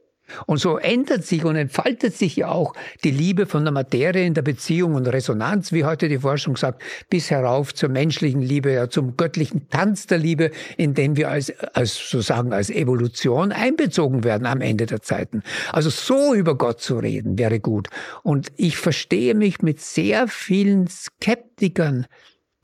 [0.47, 4.35] Und so ändert sich und entfaltet sich ja auch die Liebe von der Materie in
[4.35, 8.89] der Beziehung und Resonanz, wie heute die Forschung sagt, bis herauf zur menschlichen Liebe, ja,
[8.89, 14.47] zum göttlichen Tanz der Liebe, in den wir als, als sozusagen als Evolution einbezogen werden
[14.47, 15.43] am Ende der Zeiten.
[15.73, 17.89] Also so über Gott zu reden wäre gut.
[18.23, 22.07] Und ich verstehe mich mit sehr vielen Skeptikern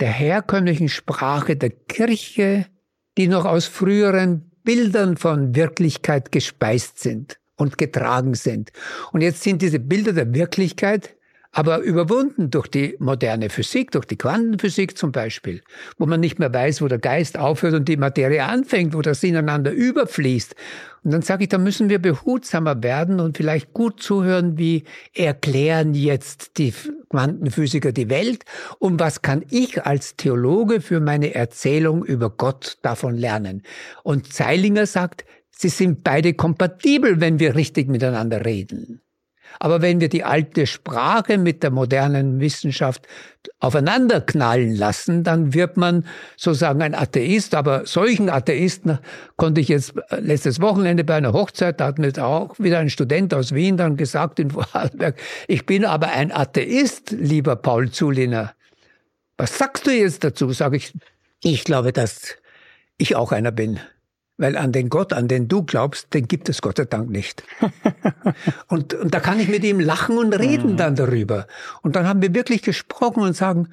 [0.00, 2.66] der herkömmlichen Sprache der Kirche,
[3.16, 8.72] die noch aus früheren Bildern von Wirklichkeit gespeist sind und getragen sind.
[9.12, 11.14] Und jetzt sind diese Bilder der Wirklichkeit
[11.52, 15.62] aber überwunden durch die moderne Physik, durch die Quantenphysik zum Beispiel,
[15.96, 19.22] wo man nicht mehr weiß, wo der Geist aufhört und die Materie anfängt, wo das
[19.24, 20.54] ineinander überfließt.
[21.04, 25.94] Und dann sage ich, da müssen wir behutsamer werden und vielleicht gut zuhören, wie erklären
[25.94, 26.74] jetzt die
[27.08, 28.44] Quantenphysiker die Welt
[28.78, 33.62] und was kann ich als Theologe für meine Erzählung über Gott davon lernen.
[34.02, 35.24] Und Zeilinger sagt,
[35.60, 39.00] Sie sind beide kompatibel, wenn wir richtig miteinander reden.
[39.58, 43.08] Aber wenn wir die alte Sprache mit der modernen Wissenschaft
[43.58, 47.56] aufeinander knallen lassen, dann wird man sozusagen ein Atheist.
[47.56, 49.00] Aber solchen Atheisten
[49.34, 53.34] konnte ich jetzt letztes Wochenende bei einer Hochzeit, da hat mir auch wieder ein Student
[53.34, 55.16] aus Wien dann gesagt in Vorarlberg,
[55.48, 58.54] ich bin aber ein Atheist, lieber Paul Zuliner.
[59.36, 60.52] Was sagst du jetzt dazu?
[60.52, 60.92] Sage ich,
[61.42, 62.36] ich glaube, dass
[62.96, 63.80] ich auch einer bin.
[64.38, 67.42] Weil an den Gott, an den du glaubst, den gibt es Gott sei Dank nicht.
[68.68, 70.76] und, und da kann ich mit ihm lachen und reden mhm.
[70.76, 71.48] dann darüber.
[71.82, 73.68] Und dann haben wir wirklich gesprochen und sagen,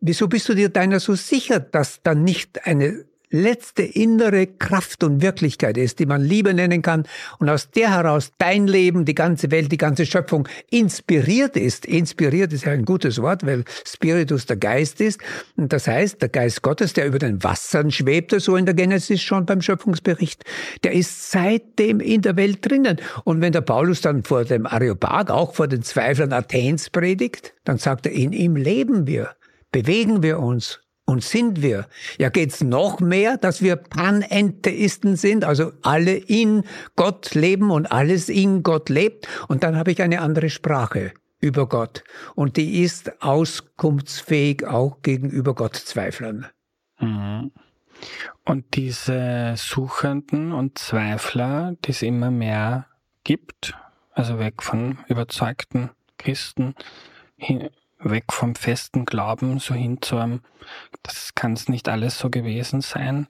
[0.00, 5.22] wieso bist du dir deiner so sicher, dass da nicht eine letzte innere Kraft und
[5.22, 7.04] Wirklichkeit ist, die man Liebe nennen kann
[7.38, 11.86] und aus der heraus dein Leben, die ganze Welt, die ganze Schöpfung inspiriert ist.
[11.86, 15.20] Inspiriert ist ja ein gutes Wort, weil Spiritus der Geist ist.
[15.56, 19.20] Und das heißt, der Geist Gottes, der über den Wassern schwebte, so in der Genesis
[19.20, 20.44] schon beim Schöpfungsbericht,
[20.82, 22.98] der ist seitdem in der Welt drinnen.
[23.24, 27.78] Und wenn der Paulus dann vor dem Areopag, auch vor den Zweiflern Athens predigt, dann
[27.78, 29.30] sagt er, in ihm leben wir,
[29.70, 31.86] bewegen wir uns, und sind wir?
[32.18, 36.64] Ja, geht's noch mehr, dass wir Panentheisten sind, also alle in
[36.96, 39.26] Gott leben und alles in Gott lebt?
[39.48, 42.04] Und dann habe ich eine andere Sprache über Gott.
[42.34, 46.46] Und die ist auskunftsfähig auch gegenüber Gottzweiflern.
[47.00, 47.52] Mhm.
[48.44, 52.86] Und diese Suchenden und Zweifler, die es immer mehr
[53.24, 53.74] gibt,
[54.12, 56.74] also weg von überzeugten Christen,
[57.98, 60.40] weg vom festen Glauben so hin zu einem,
[61.02, 63.26] das kann es nicht alles so gewesen sein.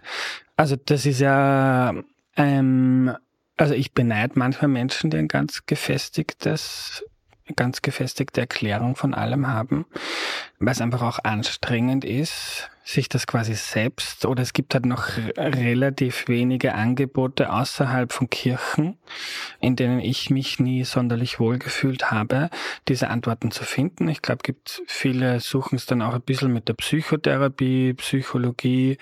[0.57, 1.95] Also das ist ja,
[2.37, 3.17] ähm,
[3.57, 7.05] also ich beneide manchmal Menschen, die ein ganz gefestigtes,
[7.57, 9.87] ganz gefestigte Erklärung von allem haben,
[10.59, 15.09] weil es einfach auch anstrengend ist, sich das quasi selbst oder es gibt halt noch
[15.37, 18.97] relativ wenige Angebote außerhalb von Kirchen,
[19.61, 22.49] in denen ich mich nie sonderlich wohlgefühlt habe,
[22.89, 24.09] diese Antworten zu finden.
[24.09, 28.97] Ich glaube, gibt viele suchen es dann auch ein bisschen mit der Psychotherapie, Psychologie.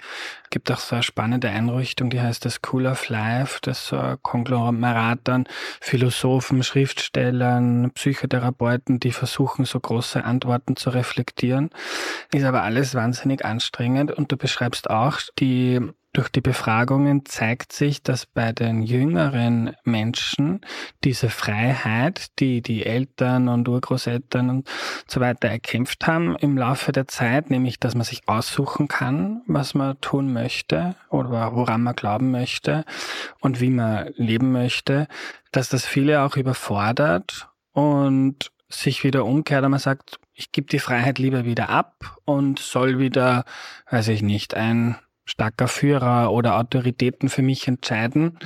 [0.57, 4.16] Gibt auch so eine spannende Einrichtung, die heißt das School of Life, das so ein
[4.23, 5.47] Konglomerat an
[5.83, 11.69] Philosophen, Schriftstellern, Psychotherapeuten, die versuchen, so große Antworten zu reflektieren.
[12.33, 15.79] Ist aber alles wahnsinnig anstrengend und du beschreibst auch, die
[16.16, 20.62] durch die Befragungen zeigt sich, dass bei den jüngeren Menschen
[21.05, 24.70] diese Freiheit, die die Eltern und Urgroßeltern und
[25.07, 29.74] so weiter erkämpft haben im Laufe der Zeit, nämlich dass man sich aussuchen kann, was
[29.74, 32.87] man tun möchte oder woran man glauben möchte
[33.40, 35.09] und wie man leben möchte,
[35.52, 40.79] dass das viele auch überfordert und sich wieder umkehrt und man sagt, ich gebe die
[40.79, 43.44] Freiheit lieber wieder ab und soll wieder,
[43.90, 44.96] weiß ich nicht, ein
[45.27, 48.39] starker Führer oder Autoritäten für mich entscheiden,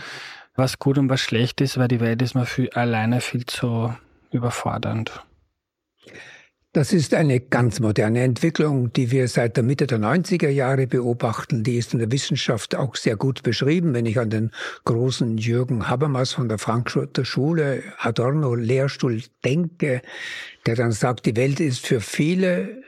[0.56, 3.94] was gut und was schlecht ist, weil die Welt ist mir viel, alleine viel zu
[4.32, 5.22] überfordernd.
[6.72, 11.64] Das ist eine ganz moderne Entwicklung, die wir seit der Mitte der 90er Jahre beobachten.
[11.64, 13.92] Die ist in der Wissenschaft auch sehr gut beschrieben.
[13.92, 14.52] Wenn ich an den
[14.84, 20.00] großen Jürgen Habermas von der Frankfurter Schule, Adorno Lehrstuhl denke,
[20.64, 22.82] der dann sagt, die Welt ist für viele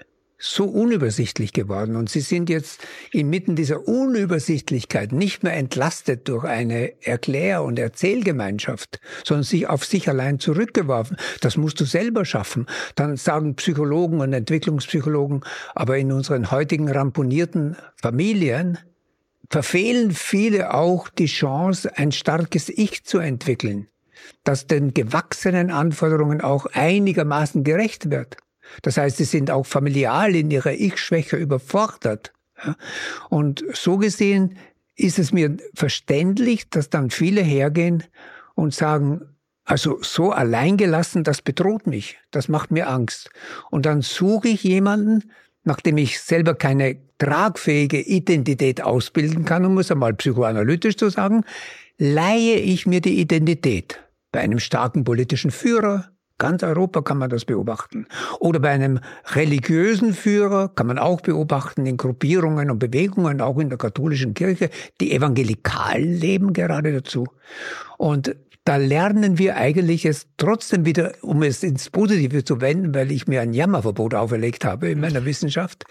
[0.44, 2.80] so unübersichtlich geworden und sie sind jetzt
[3.12, 10.08] inmitten dieser Unübersichtlichkeit nicht mehr entlastet durch eine Erklär- und Erzählgemeinschaft, sondern sich auf sich
[10.08, 11.16] allein zurückgeworfen.
[11.40, 12.66] Das musst du selber schaffen.
[12.96, 15.44] Dann sagen Psychologen und Entwicklungspsychologen,
[15.76, 18.78] aber in unseren heutigen ramponierten Familien
[19.48, 23.86] verfehlen viele auch die Chance, ein starkes Ich zu entwickeln,
[24.42, 28.38] das den gewachsenen Anforderungen auch einigermaßen gerecht wird.
[28.80, 32.32] Das heißt, sie sind auch familial in ihrer Ich-Schwäche überfordert.
[33.28, 34.56] Und so gesehen
[34.96, 38.04] ist es mir verständlich, dass dann viele hergehen
[38.54, 39.22] und sagen,
[39.64, 43.30] Also so alleingelassen, das bedroht mich, das macht mir Angst.
[43.70, 45.30] Und dann suche ich jemanden,
[45.64, 51.44] nachdem ich selber keine tragfähige Identität ausbilden kann, um es einmal psychoanalytisch zu sagen,
[51.96, 54.00] leihe ich mir die Identität
[54.32, 56.10] bei einem starken politischen Führer,
[56.42, 58.08] Ganz Europa kann man das beobachten.
[58.40, 63.68] Oder bei einem religiösen Führer kann man auch beobachten in Gruppierungen und Bewegungen, auch in
[63.68, 64.68] der katholischen Kirche.
[65.00, 67.28] Die Evangelikalen leben gerade dazu.
[67.96, 73.12] Und da lernen wir eigentlich es trotzdem wieder, um es ins Positive zu wenden, weil
[73.12, 75.84] ich mir ein Jammerverbot auferlegt habe in meiner Wissenschaft,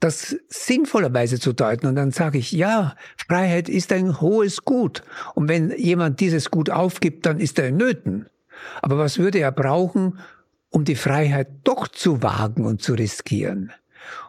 [0.00, 1.86] das sinnvollerweise zu deuten.
[1.86, 2.96] Und dann sage ich, ja,
[3.28, 5.02] Freiheit ist ein hohes Gut.
[5.36, 8.26] Und wenn jemand dieses Gut aufgibt, dann ist er in Nöten.
[8.82, 10.18] Aber was würde er brauchen,
[10.70, 13.72] um die Freiheit doch zu wagen und zu riskieren?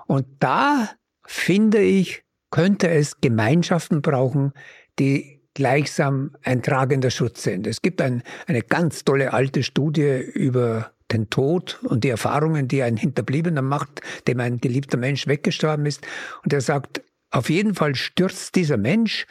[0.07, 0.89] Und da,
[1.25, 4.53] finde ich, könnte es Gemeinschaften brauchen,
[4.99, 7.65] die gleichsam ein tragender Schutz sind.
[7.65, 12.83] Es gibt ein, eine ganz tolle alte Studie über den Tod und die Erfahrungen, die
[12.83, 16.05] ein Hinterbliebener macht, dem ein geliebter Mensch weggestorben ist.
[16.43, 19.25] Und er sagt, auf jeden Fall stürzt dieser Mensch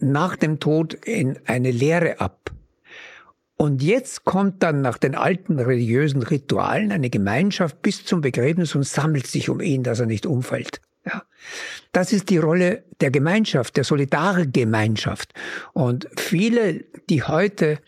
[0.00, 2.50] nach dem Tod in eine Leere ab.
[3.60, 8.84] Und jetzt kommt dann nach den alten religiösen Ritualen eine Gemeinschaft bis zum Begräbnis und
[8.84, 10.80] sammelt sich um ihn, dass er nicht umfällt.
[11.04, 11.24] Ja.
[11.90, 15.34] Das ist die Rolle der Gemeinschaft, der solidaren Gemeinschaft.
[15.72, 17.80] Und viele, die heute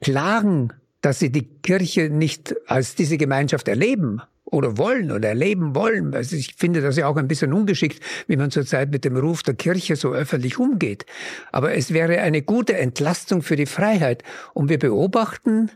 [0.00, 6.14] klagen, dass sie die Kirche nicht als diese Gemeinschaft erleben, oder wollen oder erleben wollen.
[6.14, 9.42] Also ich finde das ja auch ein bisschen ungeschickt, wie man zurzeit mit dem Ruf
[9.42, 11.04] der Kirche so öffentlich umgeht.
[11.52, 14.22] Aber es wäre eine gute Entlastung für die Freiheit.
[14.54, 15.70] Und wir beobachten,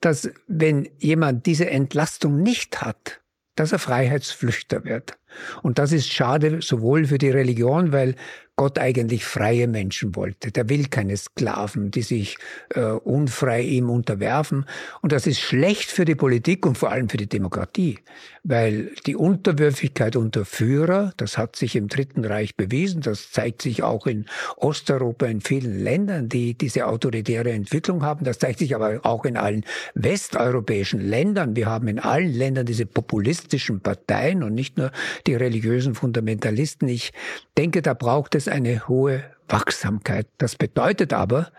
[0.00, 3.22] dass wenn jemand diese Entlastung nicht hat,
[3.54, 5.18] dass er Freiheitsflüchter wird.
[5.62, 8.14] Und das ist schade sowohl für die Religion, weil
[8.58, 10.50] Gott eigentlich freie Menschen wollte.
[10.50, 12.38] Der will keine Sklaven, die sich
[12.70, 14.64] äh, unfrei ihm unterwerfen.
[15.02, 17.98] Und das ist schlecht für die Politik und vor allem für die Demokratie,
[18.44, 23.82] weil die Unterwürfigkeit unter Führer, das hat sich im Dritten Reich bewiesen, das zeigt sich
[23.82, 24.24] auch in
[24.56, 28.24] Osteuropa, in vielen Ländern, die diese autoritäre Entwicklung haben.
[28.24, 31.56] Das zeigt sich aber auch in allen westeuropäischen Ländern.
[31.56, 34.92] Wir haben in allen Ländern diese populistischen Parteien und nicht nur
[35.26, 36.88] die religiösen Fundamentalisten.
[36.88, 37.12] Ich
[37.56, 40.26] denke, da braucht es eine hohe Wachsamkeit.
[40.38, 41.50] Das bedeutet aber,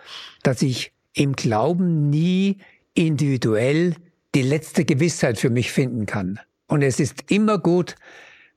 [0.44, 2.58] dass ich im Glauben nie
[2.94, 3.96] individuell
[4.36, 6.40] die letzte Gewissheit für mich finden kann.
[6.68, 7.96] Und es ist immer gut,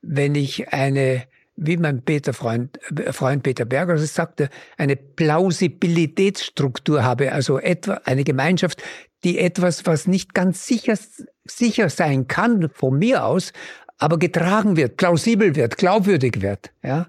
[0.03, 1.25] wenn ich eine,
[1.57, 2.79] wie mein Peter Freund,
[3.11, 8.83] Freund Peter Berger sagte, eine Plausibilitätsstruktur habe, also etwa eine Gemeinschaft,
[9.25, 10.99] die etwas, was nicht ganz sicher,
[11.45, 13.53] sicher sein kann von mir aus,
[14.01, 16.73] aber getragen wird, plausibel wird, glaubwürdig wird.
[16.83, 17.07] Ja?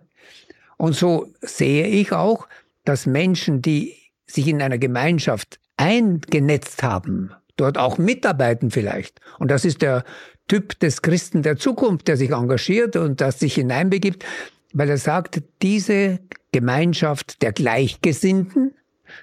[0.78, 2.48] Und so sehe ich auch,
[2.86, 3.96] dass Menschen, die
[4.28, 9.20] sich in einer Gemeinschaft eingenetzt haben, dort auch mitarbeiten vielleicht.
[9.40, 10.04] Und das ist der
[10.48, 14.26] Typ des Christen der Zukunft, der sich engagiert und das sich hineinbegibt,
[14.74, 16.20] weil er sagt, diese
[16.52, 18.74] Gemeinschaft der Gleichgesinnten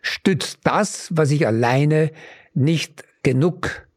[0.03, 2.13] stützt das, was ich alleine
[2.55, 3.88] nicht genug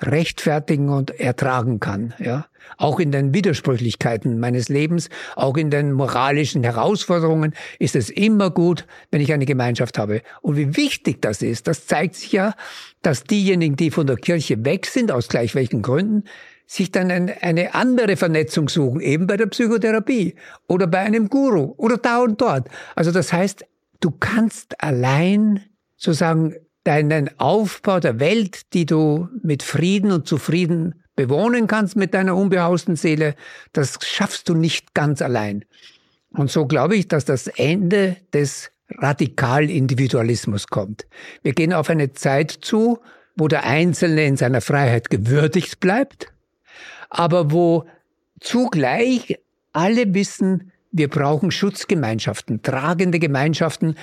[0.00, 2.46] rechtfertigen und ertragen kann, ja.
[2.76, 8.86] Auch in den Widersprüchlichkeiten meines Lebens, auch in den moralischen Herausforderungen ist es immer gut,
[9.10, 10.22] wenn ich eine Gemeinschaft habe.
[10.40, 12.54] Und wie wichtig das ist, das zeigt sich ja,
[13.02, 16.24] dass diejenigen, die von der Kirche weg sind, aus gleich welchen Gründen,
[16.66, 20.36] sich dann eine andere Vernetzung suchen, eben bei der Psychotherapie
[20.68, 22.68] oder bei einem Guru oder da und dort.
[22.94, 23.64] Also das heißt,
[23.98, 25.64] du kannst allein
[25.96, 32.36] sozusagen deinen Aufbau der Welt, die du mit Frieden und Zufrieden bewohnen kannst mit deiner
[32.36, 33.34] unbehausten Seele,
[33.72, 35.64] das schaffst du nicht ganz allein.
[36.30, 41.06] Und so glaube ich, dass das Ende des Radikalindividualismus kommt.
[41.42, 42.98] Wir gehen auf eine Zeit zu,
[43.36, 46.32] wo der Einzelne in seiner Freiheit gewürdigt bleibt,
[47.08, 47.86] aber wo
[48.40, 49.38] zugleich
[49.72, 53.94] alle wissen, wir brauchen Schutzgemeinschaften, tragende Gemeinschaften,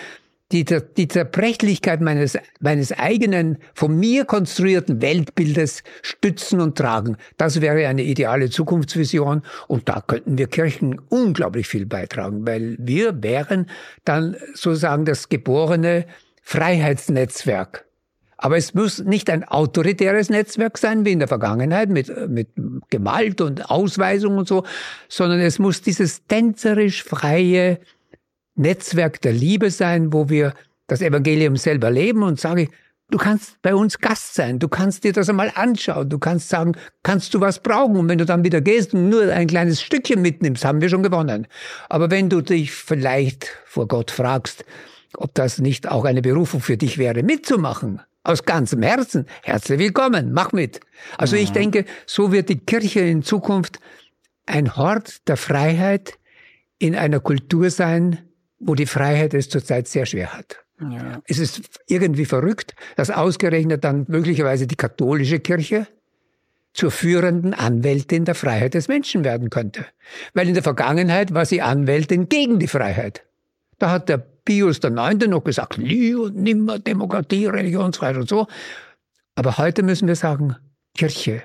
[0.51, 7.17] die, die Zerbrechlichkeit meines, meines eigenen, von mir konstruierten Weltbildes stützen und tragen.
[7.38, 13.21] Das wäre eine ideale Zukunftsvision und da könnten wir Kirchen unglaublich viel beitragen, weil wir
[13.21, 13.69] wären
[14.05, 16.05] dann sozusagen das geborene
[16.43, 17.86] Freiheitsnetzwerk.
[18.38, 22.50] Aber es muss nicht ein autoritäres Netzwerk sein, wie in der Vergangenheit, mit, mit
[22.91, 24.63] Gewalt und Ausweisung und so,
[25.10, 27.79] sondern es muss dieses tänzerisch freie
[28.58, 30.53] Netzwerk der Liebe sein, wo wir
[30.87, 32.69] das Evangelium selber leben und sage,
[33.10, 36.73] du kannst bei uns Gast sein, du kannst dir das einmal anschauen, du kannst sagen,
[37.03, 40.21] kannst du was brauchen und wenn du dann wieder gehst und nur ein kleines Stückchen
[40.21, 41.47] mitnimmst, haben wir schon gewonnen.
[41.89, 44.65] Aber wenn du dich vielleicht vor Gott fragst,
[45.15, 49.25] ob das nicht auch eine Berufung für dich wäre, mitzumachen, aus ganzem Herzen.
[49.43, 50.81] Herzlich willkommen, mach mit.
[51.17, 51.53] Also ich mhm.
[51.53, 53.79] denke, so wird die Kirche in Zukunft
[54.45, 56.19] ein Hort der Freiheit
[56.77, 58.27] in einer Kultur sein,
[58.60, 60.58] wo die Freiheit es zurzeit sehr schwer hat.
[60.79, 61.21] Ja.
[61.25, 65.87] Es ist irgendwie verrückt, dass ausgerechnet dann möglicherweise die katholische Kirche
[66.73, 69.85] zur führenden Anwältin der Freiheit des Menschen werden könnte.
[70.33, 73.23] Weil in der Vergangenheit war sie Anwältin gegen die Freiheit.
[73.79, 75.27] Da hat der Pius IX.
[75.27, 78.47] noch gesagt, nie und nimmer Demokratie, Religionsfreiheit und so.
[79.35, 80.55] Aber heute müssen wir sagen,
[80.95, 81.43] Kirche,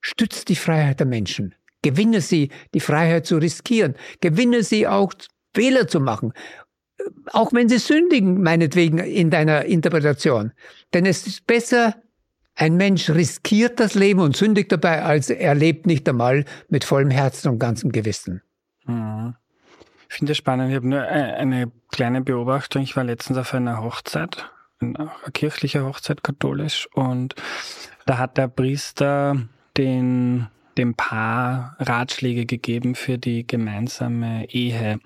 [0.00, 1.54] stützt die Freiheit der Menschen.
[1.82, 3.94] Gewinne sie, die Freiheit zu riskieren.
[4.20, 5.12] Gewinne sie auch,
[5.56, 6.32] Fehler zu machen.
[7.32, 10.52] Auch wenn sie sündigen, meinetwegen, in deiner Interpretation.
[10.94, 11.96] Denn es ist besser,
[12.54, 17.10] ein Mensch riskiert das Leben und sündigt dabei, als er lebt nicht einmal mit vollem
[17.10, 18.42] Herzen und ganzem Gewissen.
[18.86, 19.34] Mhm.
[20.08, 20.70] Ich finde es spannend.
[20.70, 22.82] Ich habe nur eine kleine Beobachtung.
[22.82, 24.50] Ich war letztens auf einer Hochzeit,
[24.80, 27.34] eine kirchliche Hochzeit, katholisch, und
[28.06, 29.36] da hat der Priester
[29.76, 30.46] den,
[30.78, 35.00] dem Paar Ratschläge gegeben für die gemeinsame Ehe.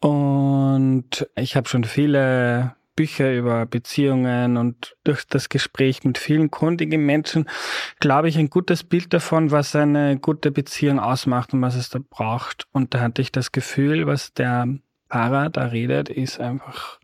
[0.00, 7.06] Und ich habe schon viele Bücher über Beziehungen und durch das Gespräch mit vielen kundigen
[7.06, 7.48] Menschen,
[8.00, 11.98] glaube ich, ein gutes Bild davon, was eine gute Beziehung ausmacht und was es da
[11.98, 12.66] braucht.
[12.72, 14.68] Und da hatte ich das Gefühl, was der
[15.08, 16.98] Pfarrer da redet, ist einfach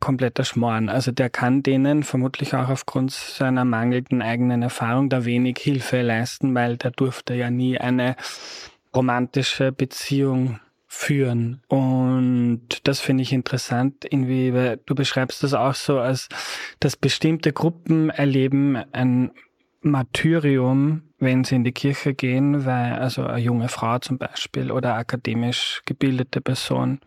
[0.00, 0.88] kompletter Schmoren.
[0.88, 6.54] Also der kann denen vermutlich auch aufgrund seiner mangelnden eigenen Erfahrung da wenig Hilfe leisten,
[6.54, 8.16] weil der durfte ja nie eine
[8.94, 11.62] romantische Beziehung führen.
[11.68, 16.28] Und das finde ich interessant, irgendwie, du beschreibst das auch so, als
[16.80, 19.30] dass bestimmte Gruppen erleben ein
[19.82, 24.94] Martyrium, wenn sie in die Kirche gehen, weil also eine junge Frau zum Beispiel oder
[24.94, 27.00] akademisch gebildete Person,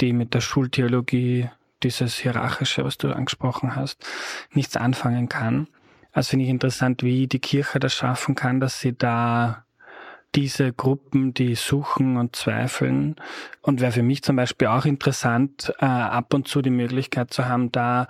[0.00, 1.48] die mit der Schultheologie,
[1.88, 4.04] dieses Hierarchische, was du angesprochen hast,
[4.52, 5.68] nichts anfangen kann.
[6.12, 9.65] Also finde ich interessant, wie die Kirche das schaffen kann, dass sie da
[10.36, 13.16] diese Gruppen, die suchen und zweifeln.
[13.62, 17.46] Und wäre für mich zum Beispiel auch interessant, äh, ab und zu die Möglichkeit zu
[17.46, 18.06] haben, da,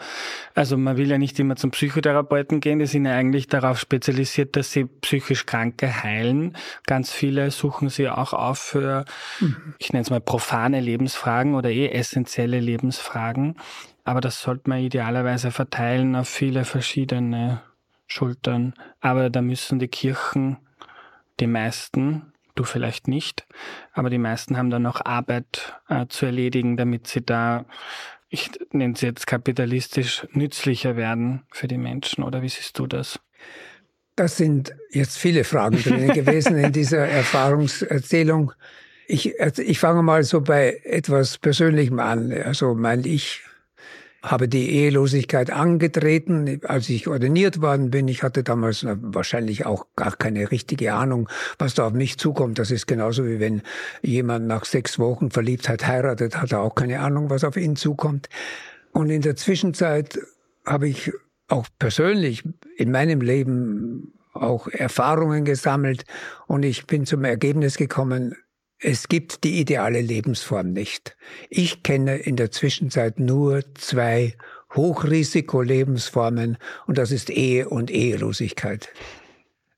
[0.54, 4.56] also man will ja nicht immer zum Psychotherapeuten gehen, die sind ja eigentlich darauf spezialisiert,
[4.56, 6.56] dass sie psychisch Kranke heilen.
[6.86, 9.04] Ganz viele suchen sie auch auf für,
[9.40, 9.74] mhm.
[9.78, 13.56] ich nenne es mal profane Lebensfragen oder eh essentielle Lebensfragen.
[14.04, 17.62] Aber das sollte man idealerweise verteilen auf viele verschiedene
[18.08, 18.74] Schultern.
[19.00, 20.58] Aber da müssen die Kirchen
[21.40, 23.46] die meisten, du vielleicht nicht,
[23.92, 27.66] aber die meisten haben dann noch Arbeit äh, zu erledigen, damit sie da,
[28.28, 32.24] ich nenne es jetzt kapitalistisch, nützlicher werden für die Menschen.
[32.24, 33.20] Oder wie siehst du das?
[34.16, 38.52] Das sind jetzt viele Fragen drin gewesen in dieser Erfahrungserzählung.
[39.06, 42.32] Ich, also ich fange mal so bei etwas Persönlichem an.
[42.32, 43.42] Also mein Ich
[44.26, 48.08] habe die Ehelosigkeit angetreten, als ich ordiniert worden bin.
[48.08, 52.58] Ich hatte damals wahrscheinlich auch gar keine richtige Ahnung, was da auf mich zukommt.
[52.58, 53.62] Das ist genauso wie wenn
[54.02, 58.28] jemand nach sechs Wochen Verliebtheit heiratet, hat er auch keine Ahnung, was auf ihn zukommt.
[58.92, 60.18] Und in der Zwischenzeit
[60.64, 61.12] habe ich
[61.48, 62.42] auch persönlich
[62.76, 66.04] in meinem Leben auch Erfahrungen gesammelt
[66.46, 68.34] und ich bin zum Ergebnis gekommen,
[68.78, 71.16] es gibt die ideale Lebensform nicht.
[71.48, 74.34] Ich kenne in der Zwischenzeit nur zwei
[74.74, 78.88] Hochrisiko-Lebensformen und das ist Ehe und Ehelosigkeit.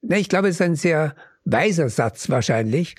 [0.02, 2.96] Ich glaube, es ist ein sehr weiser Satz wahrscheinlich,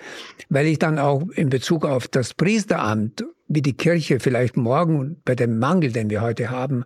[0.49, 5.35] weil ich dann auch in Bezug auf das Priesteramt, wie die Kirche vielleicht morgen bei
[5.35, 6.85] dem Mangel, den wir heute haben,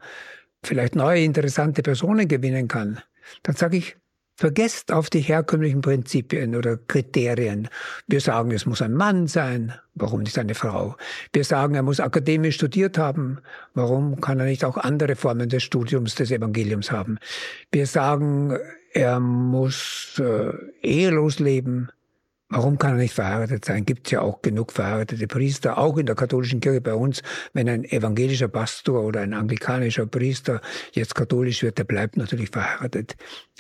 [0.64, 3.02] vielleicht neue interessante Personen gewinnen kann,
[3.44, 3.96] dann sage ich,
[4.36, 7.70] Vergesst auf die herkömmlichen Prinzipien oder Kriterien.
[8.08, 9.74] Wir sagen, es muss ein Mann sein.
[9.94, 10.96] Warum nicht eine Frau?
[11.34, 13.40] Wir sagen, er muss akademisch studiert haben.
[13.76, 17.20] Warum kann er nicht auch andere Formen des Studiums des Evangeliums haben?
[17.72, 18.58] Wir sagen,
[18.92, 21.90] er muss äh, ehelos leben.
[22.56, 23.84] Warum kann er nicht verheiratet sein?
[23.84, 27.24] Gibt es ja auch genug verheiratete Priester, auch in der katholischen Kirche bei uns.
[27.54, 33.16] Wenn ein evangelischer Pastor oder ein anglikanischer Priester jetzt katholisch wird, der bleibt natürlich verheiratet.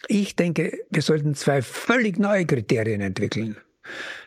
[0.07, 3.57] Ich denke, wir sollten zwei völlig neue Kriterien entwickeln.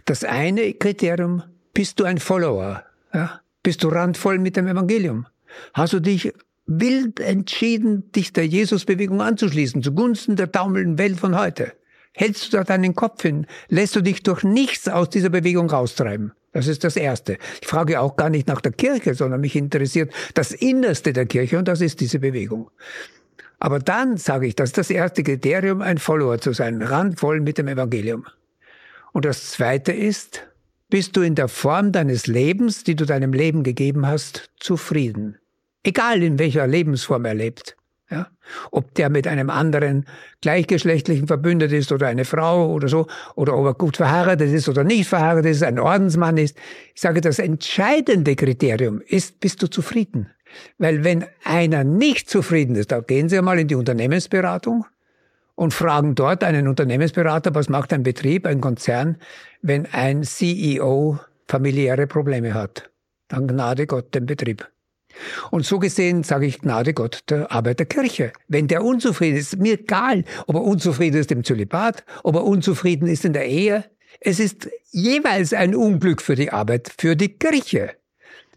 [0.04, 2.82] Das eine Kriterium, bist du ein Follower?
[3.14, 3.40] Ja?
[3.62, 5.28] Bist du randvoll mit dem Evangelium?
[5.74, 6.32] Hast du dich
[6.66, 11.72] wild entschieden, dich der Jesusbewegung anzuschließen, zugunsten der taumelnden Welt von heute?
[12.18, 13.46] Hältst du da deinen Kopf hin?
[13.68, 16.32] Lässt du dich durch nichts aus dieser Bewegung raustreiben?
[16.52, 17.36] Das ist das Erste.
[17.60, 21.58] Ich frage auch gar nicht nach der Kirche, sondern mich interessiert das Innerste der Kirche
[21.58, 22.70] und das ist diese Bewegung.
[23.58, 27.58] Aber dann sage ich, das ist das erste Kriterium, ein Follower zu sein, randvoll mit
[27.58, 28.24] dem Evangelium.
[29.12, 30.46] Und das zweite ist,
[30.88, 35.36] bist du in der Form deines Lebens, die du deinem Leben gegeben hast, zufrieden?
[35.82, 37.75] Egal in welcher Lebensform er lebt.
[38.10, 38.28] Ja?
[38.70, 40.06] Ob der mit einem anderen
[40.40, 44.84] gleichgeschlechtlichen verbündet ist oder eine Frau oder so, oder ob er gut verheiratet ist oder
[44.84, 46.56] nicht verheiratet ist, ein Ordensmann ist.
[46.94, 50.30] Ich sage, das entscheidende Kriterium ist, bist du zufrieden?
[50.78, 54.86] Weil wenn einer nicht zufrieden ist, da gehen Sie einmal in die Unternehmensberatung
[55.56, 59.16] und fragen dort einen Unternehmensberater, was macht ein Betrieb, ein Konzern,
[59.62, 62.90] wenn ein CEO familiäre Probleme hat.
[63.28, 64.68] Dann gnade Gott den Betrieb.
[65.50, 68.32] Und so gesehen sage ich Gnade Gott der Arbeit der Kirche.
[68.48, 73.08] Wenn der unzufrieden ist, mir egal, ob er unzufrieden ist im Zölibat, ob er unzufrieden
[73.08, 73.84] ist in der Ehe.
[74.20, 77.92] Es ist jeweils ein Unglück für die Arbeit, für die Kirche.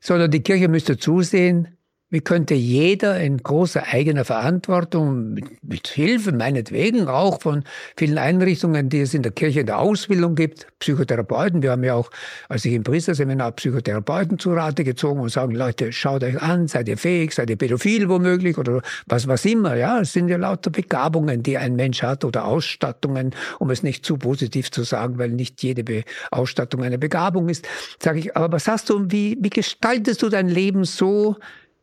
[0.02, 1.79] Sondern die Kirche müsste zusehen,
[2.10, 7.64] wie könnte jeder in großer eigener Verantwortung, mit, mit, Hilfe meinetwegen auch von
[7.98, 11.94] vielen Einrichtungen, die es in der Kirche in der Ausbildung gibt, Psychotherapeuten, wir haben ja
[11.94, 12.10] auch,
[12.48, 16.88] als ich im Priesterseminar Psychotherapeuten zu Rate gezogen und sagen, Leute, schaut euch an, seid
[16.88, 20.72] ihr fähig, seid ihr pädophil womöglich oder was, was immer, ja, es sind ja lauter
[20.72, 25.30] Begabungen, die ein Mensch hat oder Ausstattungen, um es nicht zu positiv zu sagen, weil
[25.30, 27.68] nicht jede Be Ausstattung eine Begabung ist,
[28.02, 31.36] sage ich, aber was hast du, wie, wie gestaltest du dein Leben so,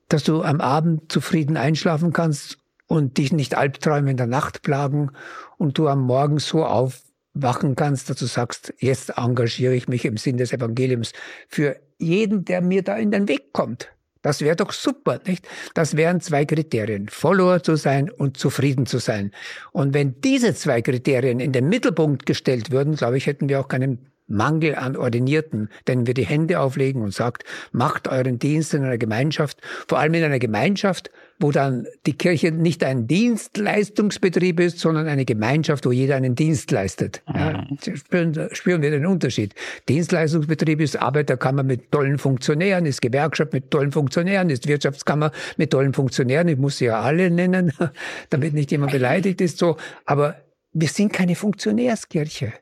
[0.09, 5.11] dass du am Abend zufrieden einschlafen kannst und dich nicht Albträume in der Nacht plagen
[5.59, 10.17] und du am Morgen so aufwachen kannst, dass du sagst, jetzt engagiere ich mich im
[10.17, 11.13] Sinn des Evangeliums
[11.49, 13.89] für jeden, der mir da in den Weg kommt.
[14.23, 15.47] Das wäre doch super, nicht?
[15.75, 17.09] Das wären zwei Kriterien.
[17.09, 19.31] Follower zu sein und zufrieden zu sein.
[19.71, 23.69] Und wenn diese zwei Kriterien in den Mittelpunkt gestellt würden, glaube ich, hätten wir auch
[23.69, 28.85] keinen Mangel an Ordinierten, denen wir die Hände auflegen und sagt, macht euren Dienst in
[28.85, 29.59] einer Gemeinschaft,
[29.89, 35.25] vor allem in einer Gemeinschaft, wo dann die Kirche nicht ein Dienstleistungsbetrieb ist, sondern eine
[35.25, 37.23] Gemeinschaft, wo jeder einen Dienst leistet.
[37.33, 37.97] Ja, mhm.
[37.97, 39.55] spüren, spüren wir den Unterschied.
[39.89, 45.93] Dienstleistungsbetrieb ist Arbeiterkammer mit tollen Funktionären, ist Gewerkschaft mit tollen Funktionären, ist Wirtschaftskammer mit tollen
[45.93, 46.49] Funktionären.
[46.49, 47.73] Ich muss sie ja alle nennen,
[48.31, 49.77] damit nicht jemand beleidigt ist, so.
[50.07, 50.37] Aber
[50.73, 52.53] wir sind keine Funktionärskirche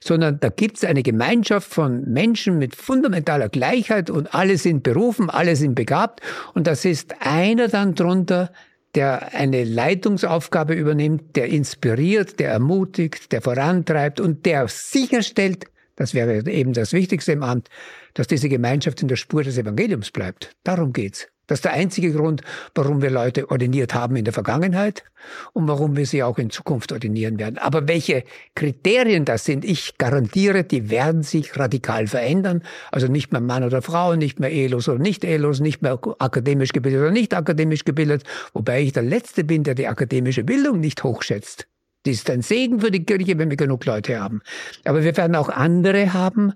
[0.00, 5.30] sondern da gibt es eine Gemeinschaft von Menschen mit fundamentaler Gleichheit und alle sind berufen,
[5.30, 6.20] alle sind begabt
[6.54, 8.52] und das ist einer dann drunter,
[8.94, 15.64] der eine Leitungsaufgabe übernimmt, der inspiriert, der ermutigt, der vorantreibt und der sicherstellt,
[15.96, 17.68] das wäre eben das Wichtigste im Amt,
[18.14, 20.54] dass diese Gemeinschaft in der Spur des Evangeliums bleibt.
[20.64, 21.31] Darum geht's.
[21.46, 22.42] Das ist der einzige Grund,
[22.74, 25.04] warum wir Leute ordiniert haben in der Vergangenheit
[25.52, 27.58] und warum wir sie auch in Zukunft ordinieren werden.
[27.58, 28.24] Aber welche
[28.54, 32.62] Kriterien das sind, ich garantiere, die werden sich radikal verändern.
[32.90, 36.72] Also nicht mehr Mann oder Frau, nicht mehr ehelos oder nicht ehelos, nicht mehr akademisch
[36.72, 38.22] gebildet oder nicht akademisch gebildet,
[38.52, 41.66] wobei ich der Letzte bin, der die akademische Bildung nicht hochschätzt.
[42.04, 44.42] Die ist ein Segen für die Kirche, wenn wir genug Leute haben.
[44.84, 46.52] Aber wir werden auch andere haben,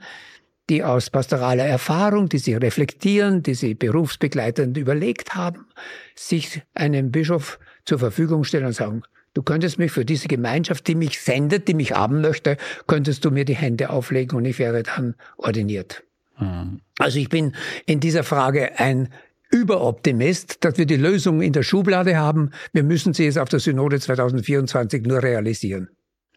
[0.68, 5.66] die aus pastoraler Erfahrung, die sie reflektieren, die sie berufsbegleitend überlegt haben,
[6.14, 9.02] sich einem Bischof zur Verfügung stellen und sagen,
[9.34, 12.56] du könntest mich für diese Gemeinschaft, die mich sendet, die mich haben möchte,
[12.86, 16.02] könntest du mir die Hände auflegen und ich wäre dann ordiniert.
[16.38, 16.80] Mhm.
[16.98, 17.54] Also ich bin
[17.86, 19.08] in dieser Frage ein
[19.50, 22.50] Überoptimist, dass wir die Lösung in der Schublade haben.
[22.72, 25.88] Wir müssen sie jetzt auf der Synode 2024 nur realisieren.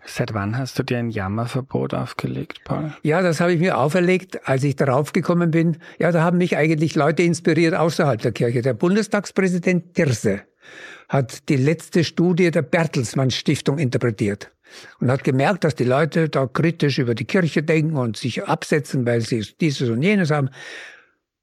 [0.05, 2.93] Seit wann hast du dir ein Jammerverbot aufgelegt, Paul?
[3.03, 5.77] Ja, das habe ich mir auferlegt, als ich darauf gekommen bin.
[5.99, 8.61] Ja, da haben mich eigentlich Leute inspiriert außerhalb der Kirche.
[8.61, 10.41] Der Bundestagspräsident Dirse
[11.09, 14.51] hat die letzte Studie der Bertelsmann Stiftung interpretiert
[14.99, 19.05] und hat gemerkt, dass die Leute da kritisch über die Kirche denken und sich absetzen,
[19.05, 20.49] weil sie dieses und jenes haben.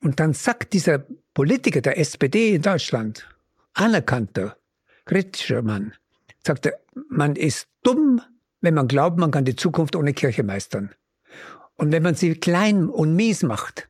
[0.03, 1.05] Und dann sagt dieser
[1.35, 3.29] Politiker der SPD in Deutschland,
[3.75, 4.57] anerkannter,
[5.05, 5.93] kritischer Mann,
[6.45, 6.79] sagt er,
[7.09, 8.23] man ist dumm,
[8.61, 10.91] wenn man glaubt, man kann die Zukunft ohne Kirche meistern.
[11.77, 13.89] Und wenn man sie klein und mies macht.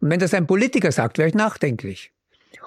[0.00, 2.12] Und wenn das ein Politiker sagt, wäre ich nachdenklich.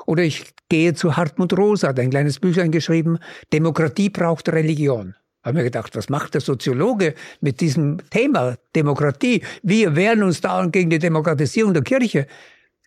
[0.06, 3.20] Oder ich gehe zu Hartmut Rosa, hat ein kleines Büchlein geschrieben,
[3.52, 5.16] Demokratie braucht Religion.
[5.44, 9.44] Habe mir gedacht, was macht der Soziologe mit diesem Thema Demokratie?
[9.64, 12.28] Wir wehren uns dauernd gegen die Demokratisierung der Kirche.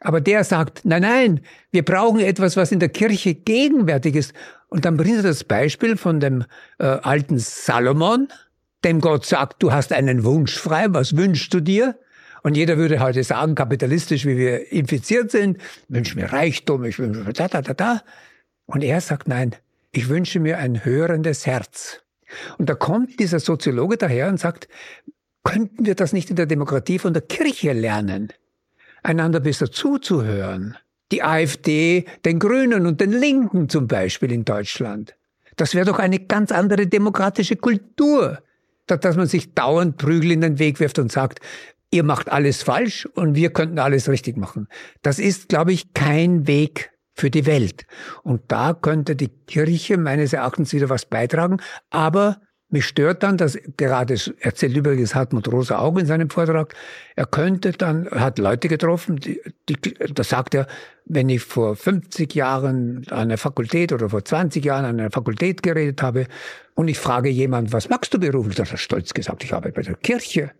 [0.00, 1.40] Aber der sagt, nein, nein,
[1.70, 4.34] wir brauchen etwas, was in der Kirche gegenwärtig ist.
[4.68, 6.44] Und dann bringt er das Beispiel von dem
[6.78, 8.28] äh, alten Salomon,
[8.84, 11.98] dem Gott sagt, du hast einen Wunsch frei, was wünschst du dir?
[12.42, 15.58] Und jeder würde heute sagen, kapitalistisch, wie wir infiziert sind,
[15.88, 18.02] wünsche mir Reichtum, ich wünsche mir da, da, da, da.
[18.66, 19.54] Und er sagt, nein,
[19.92, 22.00] ich wünsche mir ein hörendes Herz.
[22.58, 24.68] Und da kommt dieser Soziologe daher und sagt,
[25.44, 28.32] könnten wir das nicht in der Demokratie von der Kirche lernen?
[29.02, 30.76] Einander besser zuzuhören.
[31.10, 35.14] Die AfD, den Grünen und den Linken zum Beispiel in Deutschland.
[35.56, 38.38] Das wäre doch eine ganz andere demokratische Kultur
[38.86, 41.40] dass man sich dauernd Prügel in den Weg wirft und sagt,
[41.90, 44.68] ihr macht alles falsch und wir könnten alles richtig machen.
[45.02, 47.86] Das ist, glaube ich, kein Weg für die Welt.
[48.22, 51.58] Und da könnte die Kirche meines Erachtens wieder was beitragen.
[51.90, 52.40] Aber
[52.72, 56.74] mich stört dann, dass gerade, erzählt übrigens Hartmut Rosa auch in seinem Vortrag,
[57.16, 60.66] er könnte dann, hat Leute getroffen, die, die, da sagt er,
[61.04, 65.62] wenn ich vor 50 Jahren an einer Fakultät oder vor 20 Jahren an einer Fakultät
[65.62, 66.26] geredet habe
[66.74, 69.74] und ich frage jemand, was magst du beruflich, dann hat er stolz gesagt, ich arbeite
[69.74, 70.52] bei der Kirche.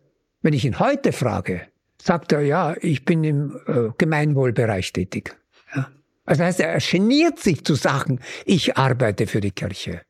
[0.43, 1.63] Wenn ich ihn heute frage,
[2.01, 5.37] sagt er, ja, ich bin im äh, Gemeinwohlbereich tätig.
[5.75, 5.89] Ja.
[6.25, 10.03] Also heißt, er geniert sich zu sagen, ich arbeite für die Kirche.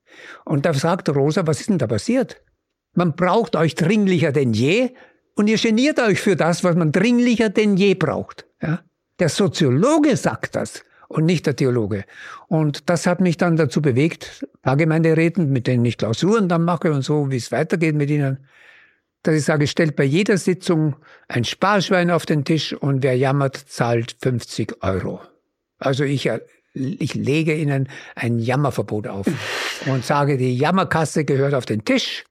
[0.45, 2.43] Und da sagt Rosa, was ist denn da passiert?
[2.95, 4.91] Man braucht euch dringlicher denn je
[5.35, 8.47] und ihr geniert euch für das, was man dringlicher denn je braucht.
[8.61, 8.81] Ja?
[9.19, 12.05] Der Soziologe sagt das und nicht der Theologe.
[12.49, 17.03] Und das hat mich dann dazu bewegt, Pfarrgemeinderäten, mit denen ich Klausuren dann mache und
[17.03, 18.47] so, wie es weitergeht mit ihnen,
[19.23, 20.97] dass ich sage, stellt bei jeder Sitzung
[21.29, 25.21] ein Sparschwein auf den Tisch und wer jammert, zahlt 50 Euro.
[25.79, 26.29] Also ich
[26.75, 29.27] ich lege Ihnen ein Jammerverbot auf
[29.87, 32.25] und sage, die Jammerkasse gehört auf den Tisch.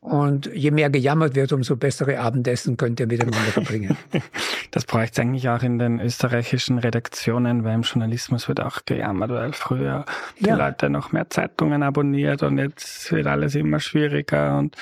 [0.00, 3.96] Und je mehr gejammert wird, umso bessere Abendessen könnt ihr miteinander verbringen.
[4.70, 9.30] Das bräuchte es eigentlich auch in den österreichischen Redaktionen, weil im Journalismus wird auch gejammert,
[9.30, 10.04] weil früher
[10.40, 10.56] die ja.
[10.56, 14.76] Leute noch mehr Zeitungen abonniert und jetzt wird alles immer schwieriger und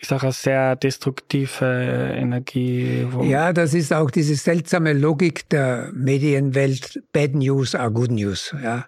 [0.00, 3.06] ist auch eine sehr destruktive Energie.
[3.22, 7.02] ja, das ist auch diese seltsame Logik der Medienwelt.
[7.12, 8.54] Bad News are good news.
[8.62, 8.86] Ja,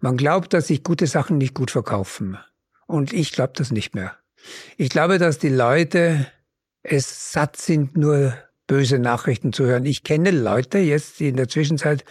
[0.00, 2.38] man glaubt, dass sich gute Sachen nicht gut verkaufen,
[2.86, 4.16] und ich glaube das nicht mehr.
[4.76, 6.26] Ich glaube, dass die Leute
[6.82, 8.34] es satt sind, nur
[8.66, 9.84] böse Nachrichten zu hören.
[9.84, 12.04] Ich kenne Leute jetzt, die in der Zwischenzeit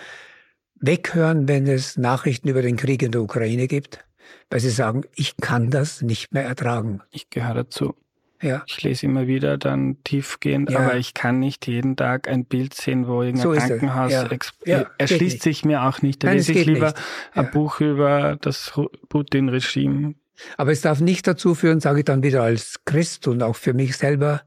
[0.76, 4.06] weghören, wenn es Nachrichten über den Krieg in der Ukraine gibt,
[4.50, 7.02] weil sie sagen, ich kann das nicht mehr ertragen.
[7.12, 7.96] Ich gehöre dazu.
[8.42, 8.64] Ja.
[8.68, 10.80] Ich lese immer wieder dann tiefgehend, ja.
[10.80, 14.28] aber ich kann nicht jeden Tag ein Bild sehen, wo irgendein so Krankenhaus ja.
[14.66, 16.24] ja erschließt sich mir auch nicht.
[16.24, 16.94] Da Nein, lese ich lieber
[17.34, 18.74] ein Buch über das
[19.10, 20.16] Putin-Regime.
[20.56, 23.74] Aber es darf nicht dazu führen, sage ich dann wieder als Christ und auch für
[23.74, 24.44] mich selber,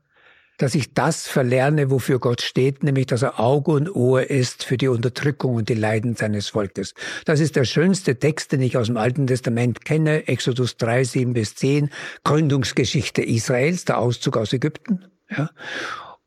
[0.61, 4.77] dass ich das verlerne, wofür Gott steht, nämlich dass er Auge und Ohr ist für
[4.77, 6.93] die Unterdrückung und die Leiden seines Volkes.
[7.25, 11.33] Das ist der schönste Text, den ich aus dem Alten Testament kenne, Exodus 3, 7
[11.33, 11.89] bis 10,
[12.25, 15.07] Gründungsgeschichte Israels, der Auszug aus Ägypten.
[15.31, 15.49] Ja.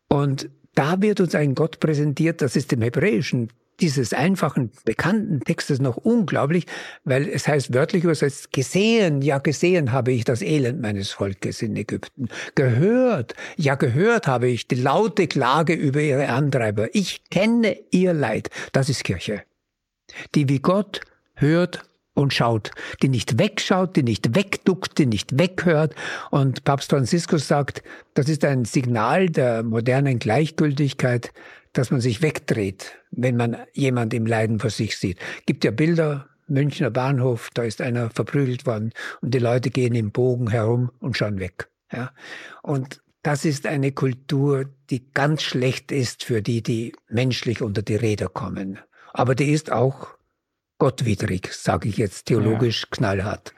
[0.09, 3.49] Und da wird uns ein Gott präsentiert, das ist im Hebräischen
[3.83, 6.67] dieses einfachen, bekannten Textes noch unglaublich,
[7.03, 11.75] weil es heißt wörtlich übersetzt, gesehen, ja gesehen habe ich das Elend meines Volkes in
[11.75, 12.29] Ägypten.
[12.55, 16.95] Gehört, ja gehört habe ich die laute Klage über ihre Antreiber.
[16.95, 18.49] Ich kenne ihr Leid.
[18.71, 19.43] Das ist Kirche.
[20.33, 21.01] Die wie Gott
[21.33, 22.71] hört und schaut,
[23.01, 25.93] die nicht wegschaut, die nicht wegduckt, die nicht weghört.
[26.31, 31.33] Und Papst Franziskus sagt, das ist ein Signal der modernen Gleichgültigkeit,
[31.73, 35.19] dass man sich wegdreht, wenn man jemand im Leiden vor sich sieht.
[35.45, 40.11] Gibt ja Bilder, Münchner Bahnhof, da ist einer verprügelt worden und die Leute gehen im
[40.11, 41.69] Bogen herum und schauen weg.
[41.91, 42.11] Ja?
[42.61, 47.95] Und das ist eine Kultur, die ganz schlecht ist für die, die menschlich unter die
[47.95, 48.79] Räder kommen.
[49.13, 50.09] Aber die ist auch
[50.77, 52.87] gottwidrig, sage ich jetzt theologisch ja.
[52.91, 53.53] knallhart.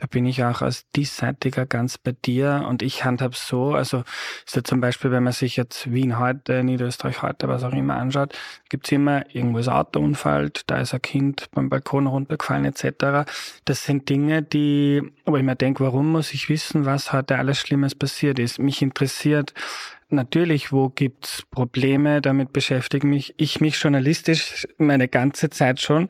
[0.00, 4.02] Da bin ich auch als Diesseitiger ganz bei dir und ich handhab so, also
[4.46, 7.96] ist ja zum Beispiel, wenn man sich jetzt Wien heute, Niederösterreich heute, was auch immer
[7.96, 8.34] anschaut,
[8.70, 13.30] gibt's immer irgendwo ein Autounfall, da ist ein Kind beim Balkon runtergefallen etc.
[13.66, 17.58] Das sind Dinge, die, aber ich mir denke, warum muss ich wissen, was heute alles
[17.58, 18.58] Schlimmes passiert ist?
[18.58, 19.52] Mich interessiert
[20.12, 26.08] natürlich, wo gibt's Probleme, damit beschäftige mich ich mich journalistisch meine ganze Zeit schon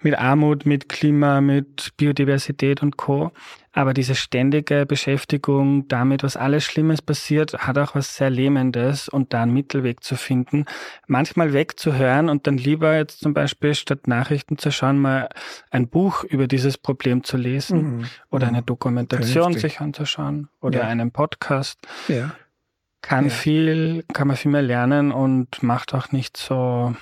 [0.00, 3.32] mit Armut, mit Klima, mit Biodiversität und Co.
[3.74, 9.32] Aber diese ständige Beschäftigung damit, was alles Schlimmes passiert, hat auch was sehr Lähmendes und
[9.32, 10.66] da einen Mittelweg zu finden,
[11.06, 15.30] manchmal wegzuhören und dann lieber jetzt zum Beispiel statt Nachrichten zu schauen, mal
[15.70, 18.04] ein Buch über dieses Problem zu lesen mhm.
[18.30, 19.72] oder eine Dokumentation Vernünftig.
[19.72, 20.88] sich anzuschauen oder ja.
[20.88, 21.78] einen Podcast.
[22.08, 22.32] Ja
[23.02, 23.30] kann ja.
[23.30, 26.94] viel, kann man viel mehr lernen und macht auch nicht so,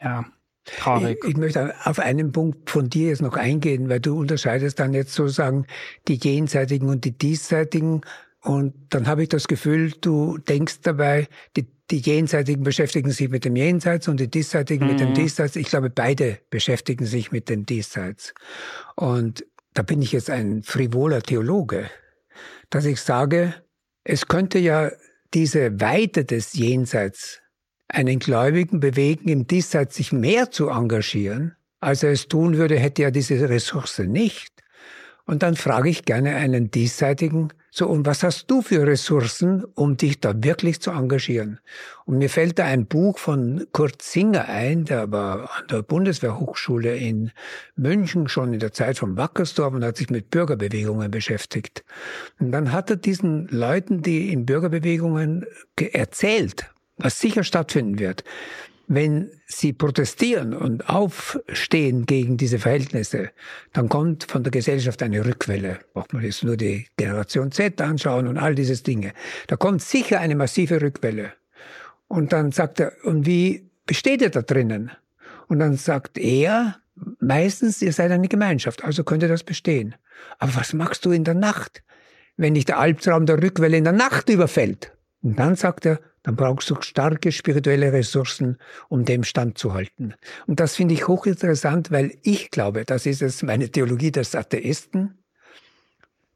[0.00, 0.24] ja,
[0.64, 1.18] traurig.
[1.22, 4.92] Ich, ich, möchte auf einen Punkt von dir jetzt noch eingehen, weil du unterscheidest dann
[4.92, 5.66] jetzt sozusagen
[6.08, 8.02] die jenseitigen und die diesseitigen.
[8.40, 13.44] Und dann habe ich das Gefühl, du denkst dabei, die, die Jenseitigen beschäftigen sich mit
[13.44, 14.90] dem Jenseits und die Diesseitigen mhm.
[14.90, 15.14] mit dem mhm.
[15.14, 15.54] Diesseits.
[15.54, 18.34] Ich glaube, beide beschäftigen sich mit dem Diesseits.
[18.96, 21.88] Und da bin ich jetzt ein frivoler Theologe,
[22.70, 23.54] dass ich sage,
[24.04, 24.90] es könnte ja
[25.34, 27.40] diese Weite des Jenseits
[27.88, 33.02] einen Gläubigen bewegen, im Diesseits sich mehr zu engagieren, als er es tun würde, hätte
[33.02, 34.52] er diese Ressource nicht.
[35.26, 39.96] Und dann frage ich gerne einen Diesseitigen, So, und was hast du für Ressourcen, um
[39.96, 41.58] dich da wirklich zu engagieren?
[42.04, 46.94] Und mir fällt da ein Buch von Kurt Singer ein, der war an der Bundeswehrhochschule
[46.94, 47.30] in
[47.74, 51.82] München schon in der Zeit von Wackersdorf und hat sich mit Bürgerbewegungen beschäftigt.
[52.38, 55.46] Und dann hat er diesen Leuten, die in Bürgerbewegungen
[55.78, 58.22] erzählt, was sicher stattfinden wird
[58.94, 63.30] wenn sie protestieren und aufstehen gegen diese Verhältnisse,
[63.72, 65.80] dann kommt von der Gesellschaft eine Rückwelle.
[65.94, 69.12] Braucht man jetzt nur die Generation Z anschauen und all diese Dinge.
[69.46, 71.32] Da kommt sicher eine massive Rückwelle.
[72.08, 74.90] Und dann sagt er, und wie besteht ihr da drinnen?
[75.48, 76.76] Und dann sagt er,
[77.18, 79.94] meistens, ihr seid eine Gemeinschaft, also könnte das bestehen.
[80.38, 81.82] Aber was machst du in der Nacht,
[82.36, 84.92] wenn dich der Albtraum der Rückwelle in der Nacht überfällt?
[85.22, 88.58] Und dann sagt er, dann brauchst du starke spirituelle Ressourcen,
[88.88, 90.14] um dem standzuhalten.
[90.46, 95.18] Und das finde ich hochinteressant, weil ich glaube, das ist es meine Theologie des Atheisten,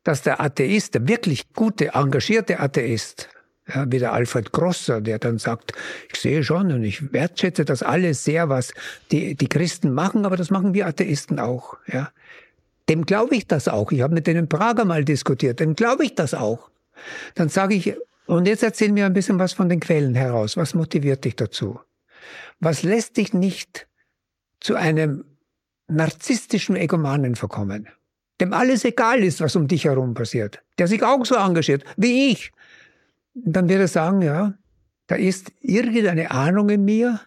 [0.03, 3.29] dass der Atheist, der wirklich gute, engagierte Atheist,
[3.69, 5.73] ja, wie der Alfred Grosser, der dann sagt,
[6.13, 8.73] ich sehe schon und ich wertschätze das alles sehr, was
[9.11, 11.77] die, die Christen machen, aber das machen wir Atheisten auch.
[11.93, 12.11] Ja.
[12.89, 13.91] Dem glaube ich das auch.
[13.91, 16.71] Ich habe mit denen in Prager mal diskutiert, dem glaube ich das auch.
[17.35, 17.97] Dann sage ich,
[18.27, 20.57] und jetzt erzähl mir ein bisschen was von den Quellen heraus.
[20.57, 21.81] Was motiviert dich dazu?
[22.61, 23.87] Was lässt dich nicht
[24.61, 25.25] zu einem
[25.89, 27.89] narzisstischen Egomanen verkommen,
[28.41, 32.31] dem alles egal ist, was um dich herum passiert, der sich auch so engagiert wie
[32.31, 32.53] ich?
[33.35, 34.55] Dann wird er sagen, ja,
[35.07, 37.21] da ist irgendeine Ahnung in mir,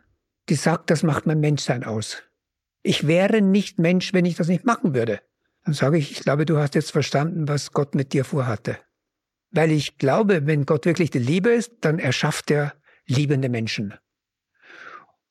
[0.49, 2.23] die sagt, das macht mein Menschsein aus.
[2.81, 5.21] Ich wäre nicht Mensch, wenn ich das nicht machen würde.
[5.63, 8.77] Dann sage ich, ich glaube, du hast jetzt verstanden, was Gott mit dir vorhatte.
[9.51, 12.73] Weil ich glaube, wenn Gott wirklich die Liebe ist, dann erschafft er
[13.05, 13.93] liebende Menschen.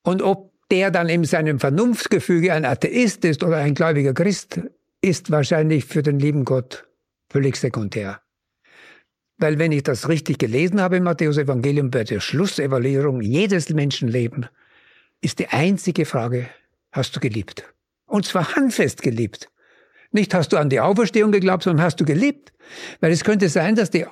[0.02, 4.60] Und ob der dann in seinem Vernunftgefüge ein Atheist ist oder ein gläubiger Christ,
[5.00, 6.86] ist wahrscheinlich für den lieben Gott
[7.30, 8.20] völlig sekundär.
[9.38, 14.46] Weil wenn ich das richtig gelesen habe im Matthäus-Evangelium bei der Schlussevaluierung jedes Menschenleben,
[15.20, 16.48] ist die einzige Frage,
[16.90, 17.64] hast du geliebt?
[18.06, 19.48] Und zwar handfest geliebt.
[20.10, 22.52] Nicht hast du an die Auferstehung geglaubt, sondern hast du geliebt.
[23.00, 24.06] Weil es könnte sein, dass die,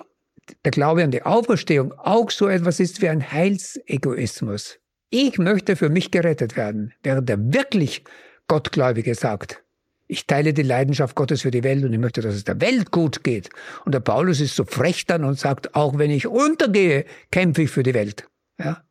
[0.64, 4.78] der Glaube an die Auferstehung auch so etwas ist wie ein Heilsegoismus.
[5.10, 8.04] Ich möchte für mich gerettet werden, während der wirklich
[8.48, 9.62] Gottgläubige sagt,
[10.08, 12.92] ich teile die Leidenschaft Gottes für die Welt und ich möchte, dass es der Welt
[12.92, 13.50] gut geht.
[13.84, 17.70] Und der Paulus ist so frech dann und sagt, auch wenn ich untergehe, kämpfe ich
[17.70, 18.28] für die Welt.
[18.58, 18.84] Ja?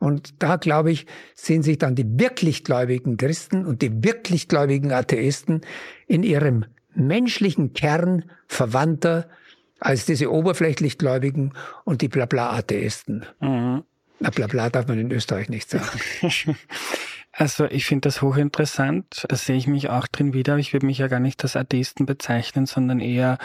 [0.00, 4.92] Und da, glaube ich, sind sich dann die wirklich gläubigen Christen und die wirklich gläubigen
[4.92, 5.60] Atheisten
[6.06, 9.28] in ihrem menschlichen Kern verwandter
[9.78, 11.52] als diese oberflächlich Gläubigen
[11.84, 13.26] und die Blabla-Atheisten.
[13.40, 13.84] Mhm.
[14.20, 16.00] Na, Blabla darf man in Österreich nicht sagen.
[17.32, 19.24] Also ich finde das hochinteressant.
[19.28, 20.56] Da sehe ich mich auch drin wieder.
[20.58, 23.38] Ich würde mich ja gar nicht als Atheisten bezeichnen, sondern eher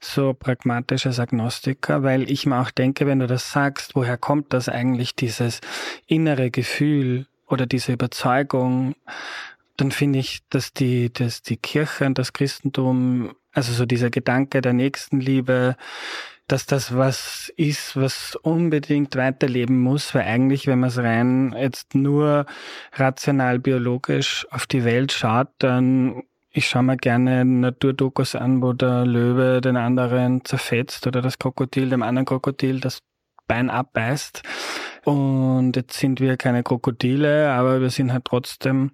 [0.00, 4.52] so pragmatisch als Agnostiker, weil ich mir auch denke, wenn du das sagst, woher kommt
[4.52, 5.60] das eigentlich, dieses
[6.06, 8.94] innere Gefühl oder diese Überzeugung,
[9.76, 14.60] dann finde ich, dass die, dass die Kirche und das Christentum, also so dieser Gedanke
[14.60, 15.76] der Nächstenliebe,
[16.52, 21.94] dass das was ist, was unbedingt weiterleben muss, weil eigentlich, wenn man es rein jetzt
[21.94, 22.44] nur
[22.92, 29.06] rational biologisch auf die Welt schaut, dann ich schaue mir gerne Naturdokus an, wo der
[29.06, 32.98] Löwe den anderen zerfetzt oder das Krokodil dem anderen Krokodil das
[33.48, 34.42] Bein abbeißt.
[35.04, 38.90] Und jetzt sind wir keine Krokodile, aber wir sind halt trotzdem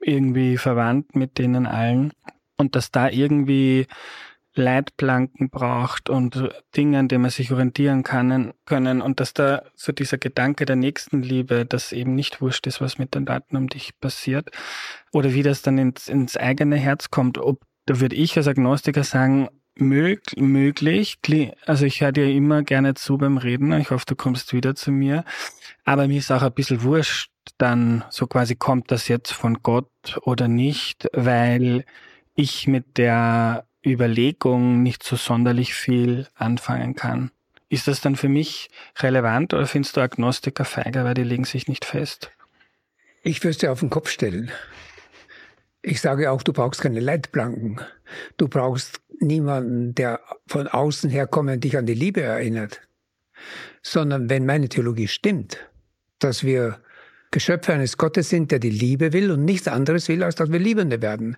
[0.00, 2.12] irgendwie verwandt mit denen allen.
[2.58, 3.88] Und dass da irgendwie
[4.54, 9.00] Leitplanken braucht und Dinge, an denen man sich orientieren kann, können.
[9.00, 13.14] Und dass da so dieser Gedanke der Nächstenliebe, dass eben nicht wurscht ist, was mit
[13.14, 14.50] den Daten um dich passiert
[15.12, 19.04] oder wie das dann ins, ins eigene Herz kommt, ob, da würde ich als Agnostiker
[19.04, 21.18] sagen, mög, möglich,
[21.66, 24.92] also ich höre dir immer gerne zu beim Reden, ich hoffe, du kommst wieder zu
[24.92, 25.24] mir,
[25.84, 30.18] aber mir ist auch ein bisschen wurscht, dann so quasi kommt das jetzt von Gott
[30.22, 31.84] oder nicht, weil
[32.34, 37.30] ich mit der Überlegung nicht so sonderlich viel anfangen kann.
[37.68, 41.68] Ist das dann für mich relevant oder findest du Agnostiker feiger, weil die legen sich
[41.68, 42.30] nicht fest?
[43.22, 44.50] Ich würde es dir auf den Kopf stellen.
[45.80, 47.80] Ich sage auch, du brauchst keine Leitplanken.
[48.36, 52.82] Du brauchst niemanden, der von außen herkommt und dich an die Liebe erinnert.
[53.82, 55.58] Sondern wenn meine Theologie stimmt,
[56.18, 56.80] dass wir
[57.30, 60.58] Geschöpfe eines Gottes sind, der die Liebe will und nichts anderes will, als dass wir
[60.58, 61.36] Liebende werden,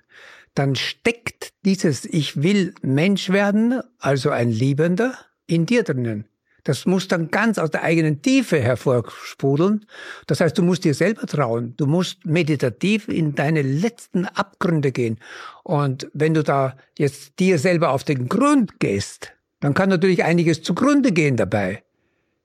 [0.54, 5.14] dann steckt dieses Ich will Mensch werden, also ein Liebender,
[5.46, 6.26] in dir drinnen.
[6.64, 9.84] Das muss dann ganz aus der eigenen Tiefe hervorsprudeln.
[10.26, 11.74] Das heißt, du musst dir selber trauen.
[11.76, 15.18] Du musst meditativ in deine letzten Abgründe gehen.
[15.62, 20.62] Und wenn du da jetzt dir selber auf den Grund gehst, dann kann natürlich einiges
[20.62, 21.84] zugrunde gehen dabei.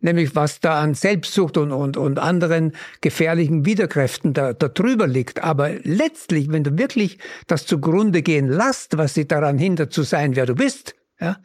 [0.01, 5.43] Nämlich was da an Selbstsucht und, und, und anderen gefährlichen Widerkräften da, da drüber liegt.
[5.43, 10.35] Aber letztlich, wenn du wirklich das zugrunde gehen lässt, was sie daran hindert zu sein,
[10.35, 11.37] wer du bist, ja,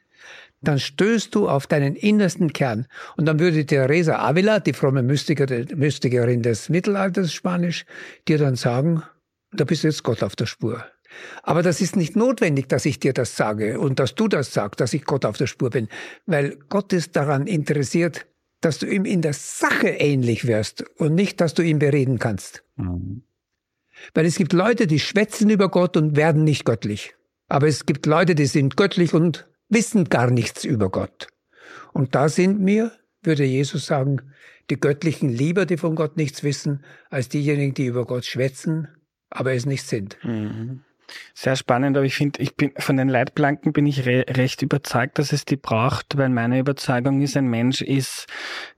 [0.61, 2.87] dann stößt du auf deinen innersten Kern.
[3.17, 7.85] Und dann würde Teresa Avila, die fromme Mystiker, Mystikerin des Mittelalters Spanisch,
[8.29, 9.03] dir dann sagen,
[9.53, 10.85] da bist du jetzt Gott auf der Spur.
[11.43, 14.81] Aber das ist nicht notwendig, dass ich dir das sage und dass du das sagst,
[14.81, 15.89] dass ich Gott auf der Spur bin,
[16.27, 18.27] weil Gott ist daran interessiert,
[18.61, 22.65] dass du ihm in der Sache ähnlich wirst und nicht, dass du ihn bereden kannst.
[22.77, 23.23] Mhm.
[24.13, 27.15] Weil es gibt Leute, die schwätzen über Gott und werden nicht göttlich.
[27.49, 31.29] Aber es gibt Leute, die sind göttlich und wissen gar nichts über Gott.
[31.93, 32.93] Und da sind mir,
[33.23, 34.33] würde Jesus sagen,
[34.71, 38.89] die Göttlichen lieber, die von Gott nichts wissen, als diejenigen, die über Gott schwätzen,
[39.31, 40.17] aber es nicht sind.
[40.23, 40.83] Mhm.
[41.35, 45.19] Sehr spannend, aber ich finde, ich bin von den Leitplanken bin ich re recht überzeugt,
[45.19, 48.27] dass es die braucht, weil meine Überzeugung ist, ein Mensch ist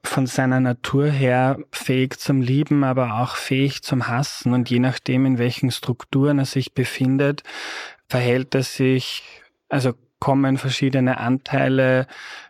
[0.03, 4.53] von seiner Natur her fähig zum Lieben, aber auch fähig zum Hassen.
[4.53, 7.43] Und je nachdem, in welchen Strukturen er sich befindet,
[8.09, 9.23] verhält er sich,
[9.69, 12.07] also kommen verschiedene Anteile,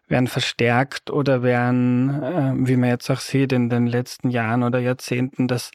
[0.09, 4.79] werden verstärkt oder werden, äh, wie man jetzt auch sieht, in den letzten Jahren oder
[4.79, 5.72] Jahrzehnten, dass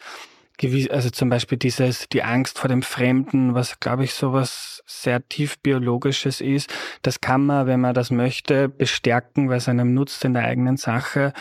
[0.92, 5.60] also zum Beispiel dieses, die Angst vor dem Fremden, was glaube ich sowas sehr tief
[5.60, 10.34] biologisches ist, das kann man, wenn man das möchte, bestärken, weil es einem nutzt in
[10.34, 11.34] der eigenen Sache.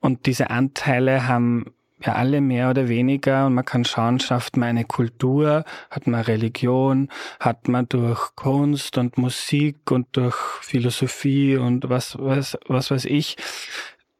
[0.00, 4.70] Und diese Anteile haben ja alle mehr oder weniger und man kann schauen, schafft man
[4.70, 7.08] eine Kultur, hat man Religion,
[7.40, 13.36] hat man durch Kunst und Musik und durch Philosophie und was, was, was weiß ich,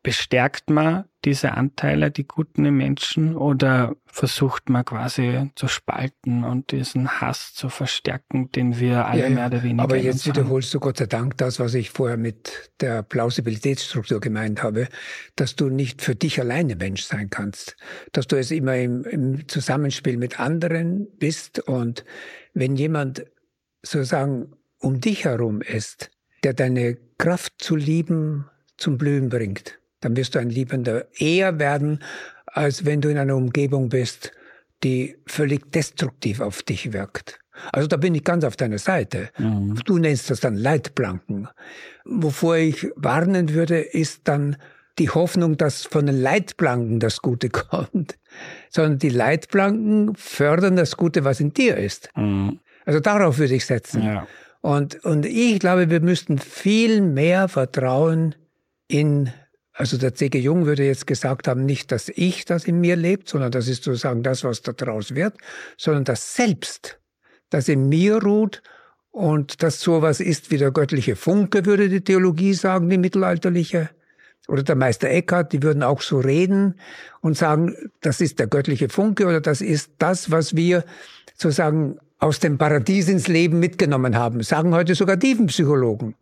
[0.04, 6.70] bestärkt man diese Anteile, die guten im Menschen, oder versucht man quasi zu spalten und
[6.72, 10.80] diesen Hass zu verstärken, den wir alle ja, mehr oder weniger Aber jetzt wiederholst du
[10.80, 14.88] Gott sei Dank das, was ich vorher mit der Plausibilitätsstruktur gemeint habe,
[15.36, 17.74] dass du nicht für dich alleine Mensch sein kannst,
[18.12, 22.04] dass du es immer im, im Zusammenspiel mit anderen bist und
[22.52, 23.24] wenn jemand
[23.82, 26.10] sozusagen um dich herum ist,
[26.42, 32.00] der deine Kraft zu lieben zum Blühen bringt, dann wirst du ein Liebender eher werden,
[32.46, 34.32] als wenn du in einer Umgebung bist,
[34.82, 37.40] die völlig destruktiv auf dich wirkt.
[37.72, 39.30] Also da bin ich ganz auf deiner Seite.
[39.38, 39.76] Mhm.
[39.84, 41.48] Du nennst das dann Leitplanken.
[42.04, 44.56] Wovor ich warnen würde, ist dann
[44.98, 48.18] die Hoffnung, dass von den Leitplanken das Gute kommt,
[48.70, 52.10] sondern die Leitplanken fördern das Gute, was in dir ist.
[52.16, 52.60] Mhm.
[52.84, 54.02] Also darauf würde ich setzen.
[54.02, 54.26] Ja.
[54.60, 58.34] Und, und ich glaube, wir müssten viel mehr Vertrauen
[58.88, 59.30] in
[59.74, 60.38] also der C.G.
[60.38, 63.82] Jung würde jetzt gesagt haben, nicht dass Ich, das in mir lebt, sondern das ist
[63.82, 65.34] sozusagen das, was da draus wird,
[65.76, 67.00] sondern das Selbst,
[67.50, 68.62] das in mir ruht
[69.10, 73.90] und das sowas ist wie der göttliche Funke, würde die Theologie sagen, die mittelalterliche.
[74.46, 76.78] Oder der Meister Eckhart, die würden auch so reden
[77.20, 80.84] und sagen, das ist der göttliche Funke oder das ist das, was wir
[81.34, 86.14] sozusagen aus dem Paradies ins Leben mitgenommen haben, sagen heute sogar Tiefenpsychologen.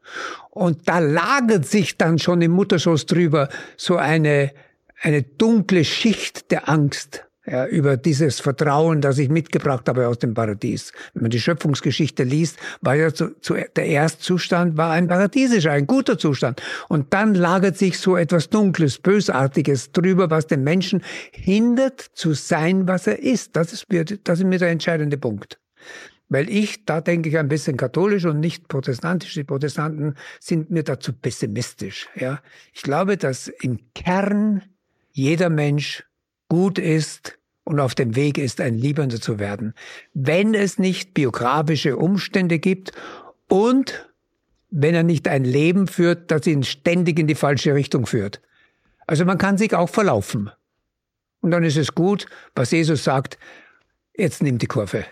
[0.50, 4.50] Und da lagert sich dann schon im Mutterschoß drüber so eine,
[5.00, 10.34] eine dunkle Schicht der Angst ja, über dieses Vertrauen, das ich mitgebracht habe aus dem
[10.34, 10.92] Paradies.
[11.14, 15.86] Wenn man die Schöpfungsgeschichte liest, war ja zu, zu, der Erstzustand war ein paradiesischer, ein
[15.86, 16.60] guter Zustand.
[16.88, 21.00] Und dann lagert sich so etwas Dunkles, Bösartiges drüber, was den Menschen
[21.30, 23.54] hindert zu sein, was er ist.
[23.54, 25.61] Das ist mir, das ist mir der entscheidende Punkt.
[26.32, 29.34] Weil ich, da denke ich ein bisschen katholisch und nicht protestantisch.
[29.34, 32.08] Die Protestanten sind mir dazu pessimistisch.
[32.14, 32.40] Ja.
[32.72, 34.62] Ich glaube, dass im Kern
[35.10, 36.04] jeder Mensch
[36.48, 39.74] gut ist und auf dem Weg ist, ein Liebender zu werden.
[40.14, 42.92] Wenn es nicht biografische Umstände gibt
[43.48, 44.08] und
[44.70, 48.40] wenn er nicht ein Leben führt, das ihn ständig in die falsche Richtung führt.
[49.06, 50.50] Also man kann sich auch verlaufen.
[51.42, 52.24] Und dann ist es gut,
[52.54, 53.36] was Jesus sagt,
[54.16, 55.04] jetzt nimm die Kurve.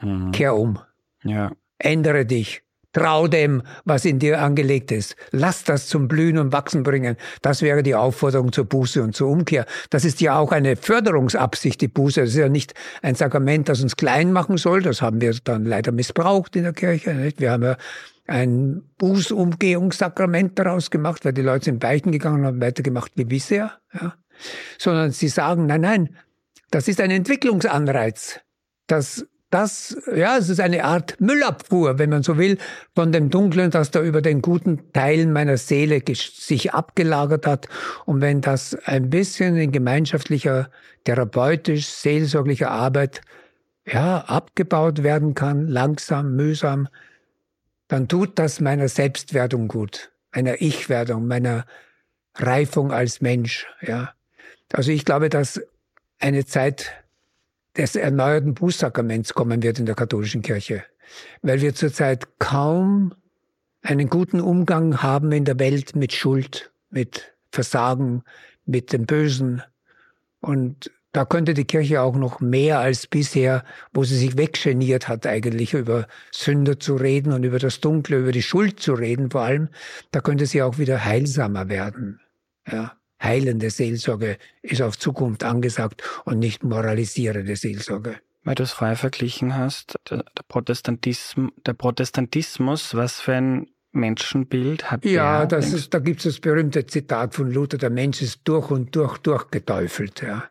[0.00, 0.32] Mhm.
[0.32, 0.78] Kehr um.
[1.22, 1.52] Ja.
[1.78, 2.62] Ändere dich.
[2.92, 5.14] Trau dem, was in dir angelegt ist.
[5.30, 7.16] Lass das zum Blühen und Wachsen bringen.
[7.40, 9.64] Das wäre die Aufforderung zur Buße und zur Umkehr.
[9.90, 12.22] Das ist ja auch eine Förderungsabsicht, die Buße.
[12.22, 14.82] Das ist ja nicht ein Sakrament, das uns klein machen soll.
[14.82, 17.14] Das haben wir dann leider missbraucht in der Kirche.
[17.14, 17.40] Nicht?
[17.40, 17.76] Wir haben ja
[18.26, 23.72] ein Bußumgehungssakrament daraus gemacht, weil die Leute sind Beichten gegangen und haben weitergemacht wie bisher.
[23.94, 24.14] Ja?
[24.78, 26.16] Sondern sie sagen, nein, nein,
[26.72, 28.40] das ist ein Entwicklungsanreiz.
[28.88, 32.58] Das das, ja, es ist eine Art Müllabfuhr, wenn man so will,
[32.94, 37.68] von dem Dunklen, das da über den guten Teilen meiner Seele sich abgelagert hat.
[38.06, 40.70] Und wenn das ein bisschen in gemeinschaftlicher,
[41.04, 43.22] therapeutisch, seelsorglicher Arbeit,
[43.84, 46.88] ja, abgebaut werden kann, langsam, mühsam,
[47.88, 50.12] dann tut das meiner Selbstwertung gut.
[50.32, 51.66] meiner Ich-Werdung, meiner
[52.36, 53.66] Reifung als Mensch.
[53.82, 54.14] Ja.
[54.72, 55.60] Also ich glaube, dass
[56.18, 56.92] eine Zeit
[57.76, 60.84] des erneuerten Bußsakraments kommen wird in der katholischen Kirche,
[61.42, 63.14] weil wir zurzeit kaum
[63.82, 68.22] einen guten Umgang haben in der Welt mit Schuld, mit Versagen,
[68.66, 69.62] mit dem Bösen.
[70.40, 75.26] Und da könnte die Kirche auch noch mehr als bisher, wo sie sich weggeniert hat,
[75.26, 79.42] eigentlich über Sünder zu reden und über das Dunkle, über die Schuld zu reden vor
[79.42, 79.68] allem,
[80.12, 82.20] da könnte sie auch wieder heilsamer werden.
[82.70, 82.99] Ja.
[83.22, 88.16] Heilende Seelsorge ist auf Zukunft angesagt und nicht moralisierende Seelsorge.
[88.44, 95.04] Weil du es vorher verglichen hast, der Protestantismus, der Protestantismus, was für ein Menschenbild hat
[95.04, 98.70] Ja, der, ist, da gibt es das berühmte Zitat von Luther, der Mensch ist durch
[98.70, 100.22] und durch durchgeteufelt.
[100.22, 100.44] Ja.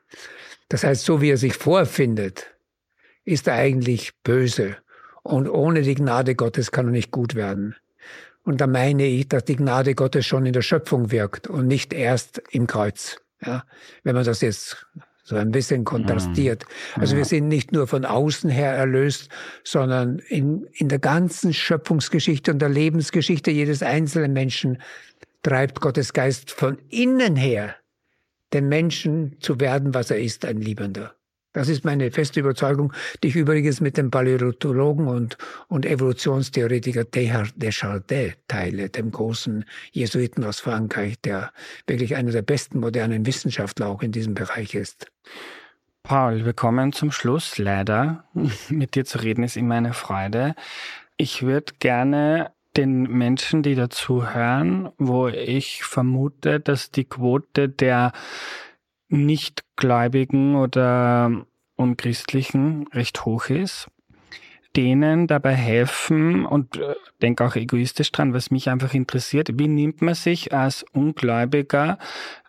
[0.67, 2.47] Das heißt, so wie er sich vorfindet,
[3.23, 4.77] ist er eigentlich böse.
[5.23, 7.75] Und ohne die Gnade Gottes kann er nicht gut werden.
[8.49, 11.93] Und da meine ich, dass die Gnade Gottes schon in der Schöpfung wirkt und nicht
[11.93, 13.17] erst im Kreuz.
[13.45, 13.63] Ja,
[14.03, 14.87] wenn man das jetzt
[15.23, 16.65] so ein bisschen kontrastiert.
[16.95, 17.01] Mhm.
[17.01, 19.29] Also wir sind nicht nur von außen her erlöst,
[19.63, 24.81] sondern in, in der ganzen Schöpfungsgeschichte und der Lebensgeschichte jedes einzelnen Menschen
[25.43, 27.75] treibt Gottes Geist von innen her
[28.51, 31.13] den Menschen zu werden, was er ist, ein Liebender.
[31.51, 32.93] Das ist meine feste Überzeugung,
[33.23, 35.37] die ich übrigens mit dem Paläontologen und,
[35.67, 41.51] und Evolutionstheoretiker Teilhard Deschardet teile, dem großen Jesuiten aus Frankreich, der
[41.87, 45.07] wirklich einer der besten modernen Wissenschaftler auch in diesem Bereich ist.
[46.03, 47.57] Paul, wir kommen zum Schluss.
[47.57, 48.25] Leider,
[48.69, 50.55] mit dir zu reden ist immer eine Freude.
[51.17, 58.13] Ich würde gerne den Menschen, die dazu hören, wo ich vermute, dass die Quote der
[59.09, 61.45] Nichtgläubigen oder
[61.75, 63.87] Unchristlichen recht hoch ist,
[64.75, 70.01] denen dabei helfen und äh, denke auch egoistisch dran, was mich einfach interessiert, wie nimmt
[70.01, 71.97] man sich als Ungläubiger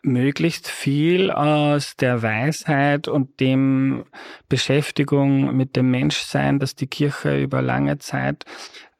[0.03, 4.05] möglichst viel aus der Weisheit und dem
[4.49, 8.45] Beschäftigung mit dem Menschsein, das die Kirche über lange Zeit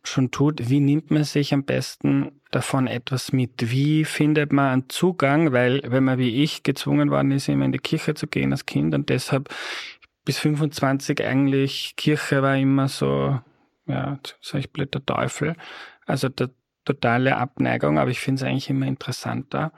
[0.03, 3.71] schon tut, wie nimmt man sich am besten davon etwas mit?
[3.71, 5.53] Wie findet man einen Zugang?
[5.53, 8.67] Weil wenn man wie ich gezwungen worden ist, immer in die Kirche zu gehen als
[8.67, 9.49] Kind und deshalb
[10.25, 13.41] bis 25 eigentlich Kirche war immer so,
[13.87, 15.57] ja, sag ich blöd, der Teufel.
[16.07, 16.51] Also der
[16.85, 19.73] totale Abneigung, aber ich finde es eigentlich immer interessanter,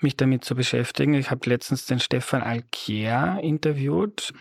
[0.00, 1.14] mich damit zu beschäftigen.
[1.14, 4.32] Ich habe letztens den Stefan Alkier interviewt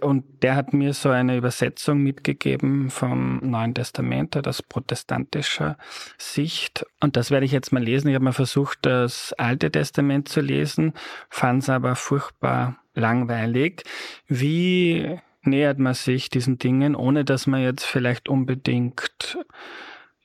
[0.00, 5.78] und der hat mir so eine Übersetzung mitgegeben vom Neuen Testament, das protestantischer
[6.18, 6.84] Sicht.
[7.00, 8.08] Und das werde ich jetzt mal lesen.
[8.08, 10.92] Ich habe mal versucht, das Alte Testament zu lesen,
[11.30, 13.84] fand es aber furchtbar langweilig.
[14.26, 19.38] Wie nähert man sich diesen Dingen, ohne dass man jetzt vielleicht unbedingt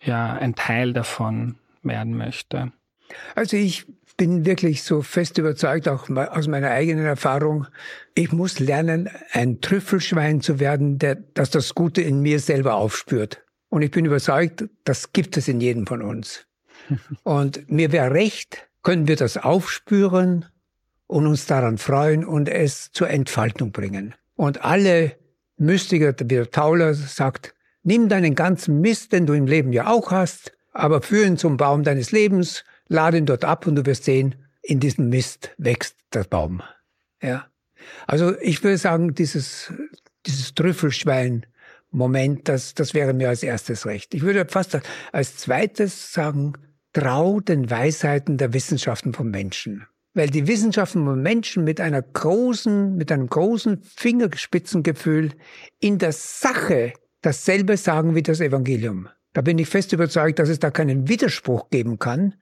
[0.02, 2.72] ja ein Teil davon werden möchte?
[3.36, 3.86] Also ich
[4.18, 7.68] bin wirklich so fest überzeugt, auch aus meiner eigenen Erfahrung,
[8.14, 13.44] ich muss lernen, ein Trüffelschwein zu werden, der, das das Gute in mir selber aufspürt.
[13.70, 16.46] Und ich bin überzeugt, das gibt es in jedem von uns.
[17.24, 20.46] Und mir wäre recht, können wir das aufspüren
[21.08, 24.16] und uns daran freuen und es zur Entfaltung bringen.
[24.36, 25.18] Und alle
[25.58, 27.54] Mystiker, wie der Tauler sagt,
[27.84, 31.58] nimm deinen ganzen Mist, den du im Leben ja auch hast, aber führ ihn zum
[31.58, 35.96] Baum deines Lebens lade ihn dort ab und du wirst sehen, in diesem Mist wächst
[36.14, 36.62] der Baum.
[37.22, 37.48] Ja.
[38.06, 39.74] Also ich würde sagen, dieses,
[40.26, 44.14] dieses Trüffelschwein-Moment, das, das wäre mir als erstes recht.
[44.14, 44.80] Ich würde fast
[45.12, 46.54] als zweites sagen,
[46.94, 49.88] trau den Weisheiten der Wissenschaften vom Menschen.
[50.14, 55.32] Weil die Wissenschaften von Menschen mit einer großen, mit einem großen Fingerspitzengefühl
[55.80, 59.08] in der Sache dasselbe sagen wie das Evangelium.
[59.34, 62.36] Da bin ich fest überzeugt, dass es da keinen Widerspruch geben kann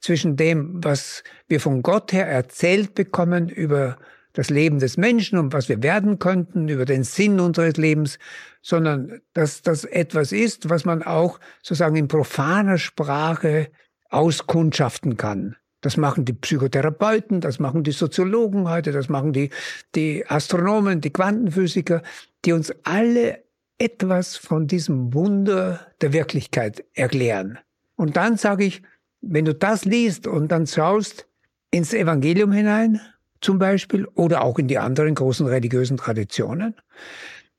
[0.00, 3.98] zwischen dem, was wir von Gott her erzählt bekommen über
[4.32, 8.18] das Leben des Menschen und was wir werden könnten, über den Sinn unseres Lebens,
[8.62, 13.68] sondern dass das etwas ist, was man auch sozusagen in profaner Sprache
[14.08, 15.56] auskundschaften kann.
[15.80, 19.50] Das machen die Psychotherapeuten, das machen die Soziologen heute, das machen die,
[19.94, 22.02] die Astronomen, die Quantenphysiker,
[22.44, 23.42] die uns alle
[23.80, 27.58] etwas von diesem Wunder der Wirklichkeit erklären.
[27.96, 28.82] Und dann sage ich,
[29.22, 31.26] wenn du das liest und dann schaust
[31.70, 33.00] ins Evangelium hinein,
[33.40, 36.74] zum Beispiel, oder auch in die anderen großen religiösen Traditionen,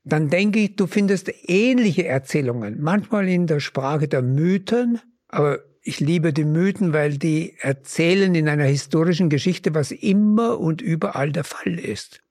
[0.04, 5.98] dann denke ich, du findest ähnliche Erzählungen, manchmal in der Sprache der Mythen, aber ich
[5.98, 11.44] liebe die Mythen, weil die erzählen in einer historischen Geschichte, was immer und überall der
[11.44, 12.22] Fall ist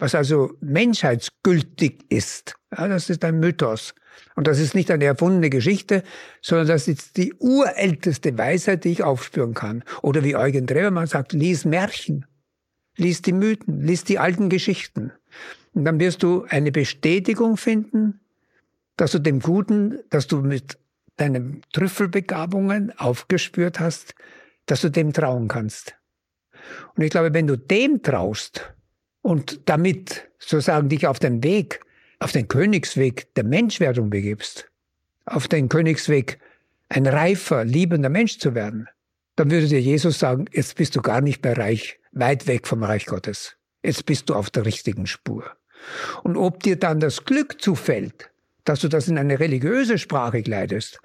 [0.00, 2.54] was also menschheitsgültig ist.
[2.76, 3.94] Ja, das ist ein Mythos.
[4.34, 6.02] Und das ist nicht eine erfundene Geschichte,
[6.40, 9.84] sondern das ist die urälteste Weisheit, die ich aufspüren kann.
[10.02, 12.26] Oder wie Eugen Drewermann sagt, lies Märchen,
[12.96, 15.12] lies die Mythen, lies die alten Geschichten.
[15.72, 18.20] Und dann wirst du eine Bestätigung finden,
[18.96, 20.78] dass du dem Guten, dass du mit
[21.16, 24.14] deinen Trüffelbegabungen aufgespürt hast,
[24.66, 25.94] dass du dem trauen kannst.
[26.94, 28.72] Und ich glaube, wenn du dem traust
[29.22, 31.80] und damit sozusagen dich auf den Weg,
[32.18, 34.70] auf den Königsweg der Menschwerdung begibst,
[35.26, 36.38] auf den Königsweg
[36.88, 38.88] ein reifer, liebender Mensch zu werden,
[39.36, 42.82] dann würde dir Jesus sagen, jetzt bist du gar nicht mehr reich, weit weg vom
[42.82, 43.56] Reich Gottes.
[43.82, 45.44] Jetzt bist du auf der richtigen Spur.
[46.22, 48.30] Und ob dir dann das Glück zufällt,
[48.64, 51.00] dass du das in eine religiöse Sprache kleidest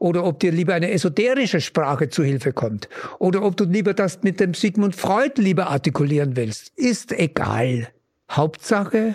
[0.00, 2.88] oder ob dir lieber eine esoterische Sprache zu Hilfe kommt
[3.20, 7.88] oder ob du lieber das mit dem Sigmund Freud lieber artikulieren willst, ist egal.
[8.30, 9.14] Hauptsache,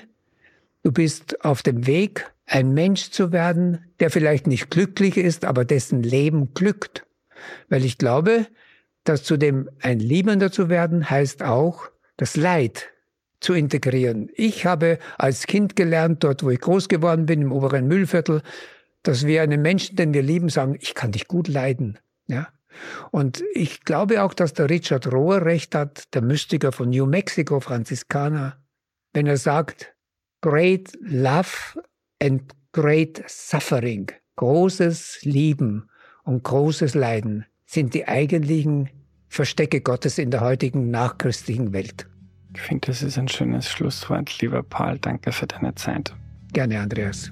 [0.84, 5.66] du bist auf dem Weg, ein Mensch zu werden, der vielleicht nicht glücklich ist, aber
[5.66, 7.06] dessen Leben glückt.
[7.68, 8.46] Weil ich glaube,
[9.04, 12.92] dass zu dem ein Liebender zu werden heißt auch, das Leid
[13.40, 14.30] zu integrieren.
[14.36, 18.42] Ich habe als Kind gelernt, dort wo ich groß geworden bin, im oberen Müllviertel,
[19.06, 22.00] dass wir einem Menschen, den wir lieben, sagen, ich kann dich gut leiden.
[22.28, 22.48] Ja?
[23.12, 27.60] Und ich glaube auch, dass der Richard Rohr recht hat, der Mystiker von New Mexico,
[27.60, 28.58] Franziskaner,
[29.14, 29.96] wenn er sagt,
[30.42, 31.80] great love
[32.22, 35.88] and great suffering, großes Lieben
[36.24, 38.90] und großes Leiden sind die eigentlichen
[39.30, 42.08] Verstecke Gottes in der heutigen nachchristlichen Welt.
[42.54, 44.40] Ich finde, das ist ein schönes Schlusswort.
[44.42, 46.14] Lieber Paul, danke für deine Zeit.
[46.54, 47.32] Gerne, Andreas.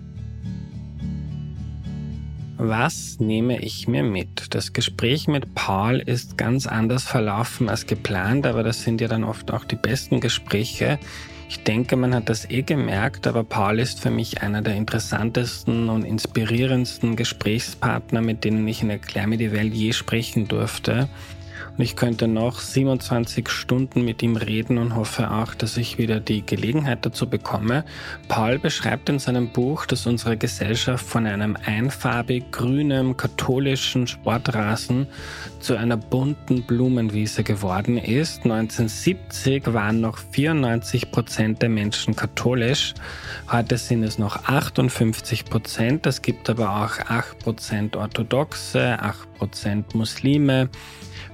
[2.66, 4.56] Was nehme ich mir mit?
[4.56, 9.26] Das Gespräch mit Paul ist ganz anders verlaufen als geplant, aber das sind ja dann
[9.26, 10.98] oft auch die besten Gespräche.
[11.50, 15.90] Ich denke, man hat das eh gemerkt, aber Paul ist für mich einer der interessantesten
[15.90, 21.10] und inspirierendsten Gesprächspartner, mit denen ich in mir die Welt je sprechen durfte.
[21.78, 26.20] Und ich könnte noch 27 Stunden mit ihm reden und hoffe auch, dass ich wieder
[26.20, 27.84] die Gelegenheit dazu bekomme.
[28.28, 35.08] Paul beschreibt in seinem Buch, dass unsere Gesellschaft von einem einfarbig grünen katholischen Sportrasen
[35.60, 38.44] zu einer bunten Blumenwiese geworden ist.
[38.44, 42.94] 1970 waren noch 94 Prozent der Menschen katholisch.
[43.52, 46.06] Heute sind es noch 58 Prozent.
[46.06, 50.70] Es gibt aber auch 8 Prozent Orthodoxe, 8 Prozent Muslime.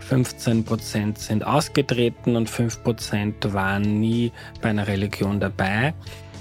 [0.02, 4.32] 15% sind ausgetreten und 5% waren nie
[4.62, 5.93] bei einer Religion dabei.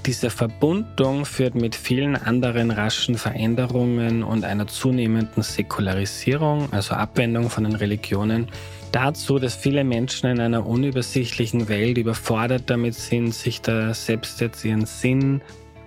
[0.07, 7.65] Diese Verbundung führt mit vielen anderen raschen Veränderungen und einer zunehmenden Säkularisierung, also Abwendung von
[7.65, 8.49] den Religionen,
[8.93, 14.65] dazu, dass viele Menschen in einer unübersichtlichen Welt überfordert damit sind, sich da selbst jetzt
[14.65, 15.43] ihren Sinn,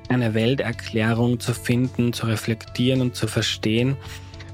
[0.10, 3.96] eine Welterklärung zu finden, zu reflektieren und zu verstehen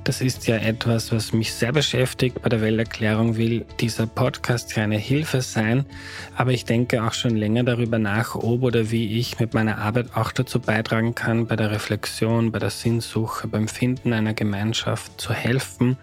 [0.07, 2.41] das ist ja etwas, was mich sehr beschäftigt.
[2.41, 5.85] Bei der Welterklärung will dieser Podcast keine Hilfe sein,
[6.33, 10.15] aber ich denke auch schon länger darüber nach, ob oder wie ich mit meiner Arbeit
[10.15, 15.33] auch dazu beitragen kann, bei der Reflexion, bei der Sinnsuche, beim Finden einer Gemeinschaft zu
[15.33, 15.97] helfen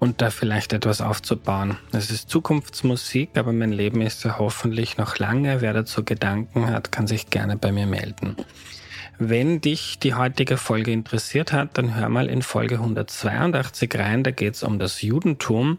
[0.00, 1.78] und da vielleicht etwas aufzubauen.
[1.92, 5.60] Es ist Zukunftsmusik, aber mein Leben ist ja hoffentlich noch lange.
[5.60, 8.34] Wer dazu Gedanken hat, kann sich gerne bei mir melden.
[9.20, 14.30] Wenn dich die heutige Folge interessiert hat, dann hör mal in Folge 182 rein, da
[14.30, 15.78] geht es um das Judentum.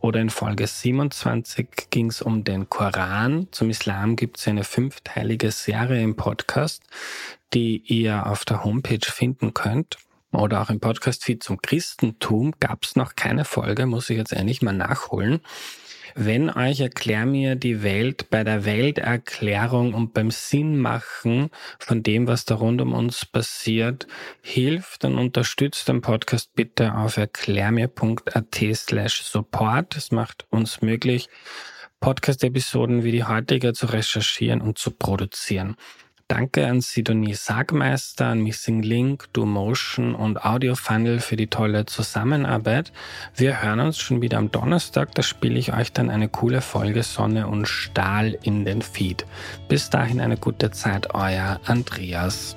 [0.00, 3.48] Oder in Folge 27 ging es um den Koran.
[3.52, 6.82] Zum Islam gibt es eine fünfteilige Serie im Podcast,
[7.54, 9.96] die ihr auf der Homepage finden könnt.
[10.30, 14.60] Oder auch im Podcast-Feed zum Christentum gab es noch keine Folge, muss ich jetzt endlich
[14.60, 15.40] mal nachholen.
[16.16, 21.50] Wenn euch Erklär mir die Welt bei der Welterklärung und beim Sinnmachen
[21.80, 24.06] von dem, was da rund um uns passiert,
[24.40, 29.96] hilft, dann unterstützt den Podcast bitte auf erklärmir.at slash support.
[29.96, 31.28] Das macht uns möglich,
[31.98, 35.74] Podcast-Episoden wie die heutige zu recherchieren und zu produzieren.
[36.34, 42.90] Danke an Sidonie Sagmeister, an Missing Link, DoMotion und Audio Funnel für die tolle Zusammenarbeit.
[43.36, 47.04] Wir hören uns schon wieder am Donnerstag, da spiele ich euch dann eine coole Folge
[47.04, 49.24] Sonne und Stahl in den Feed.
[49.68, 52.56] Bis dahin eine gute Zeit, euer Andreas.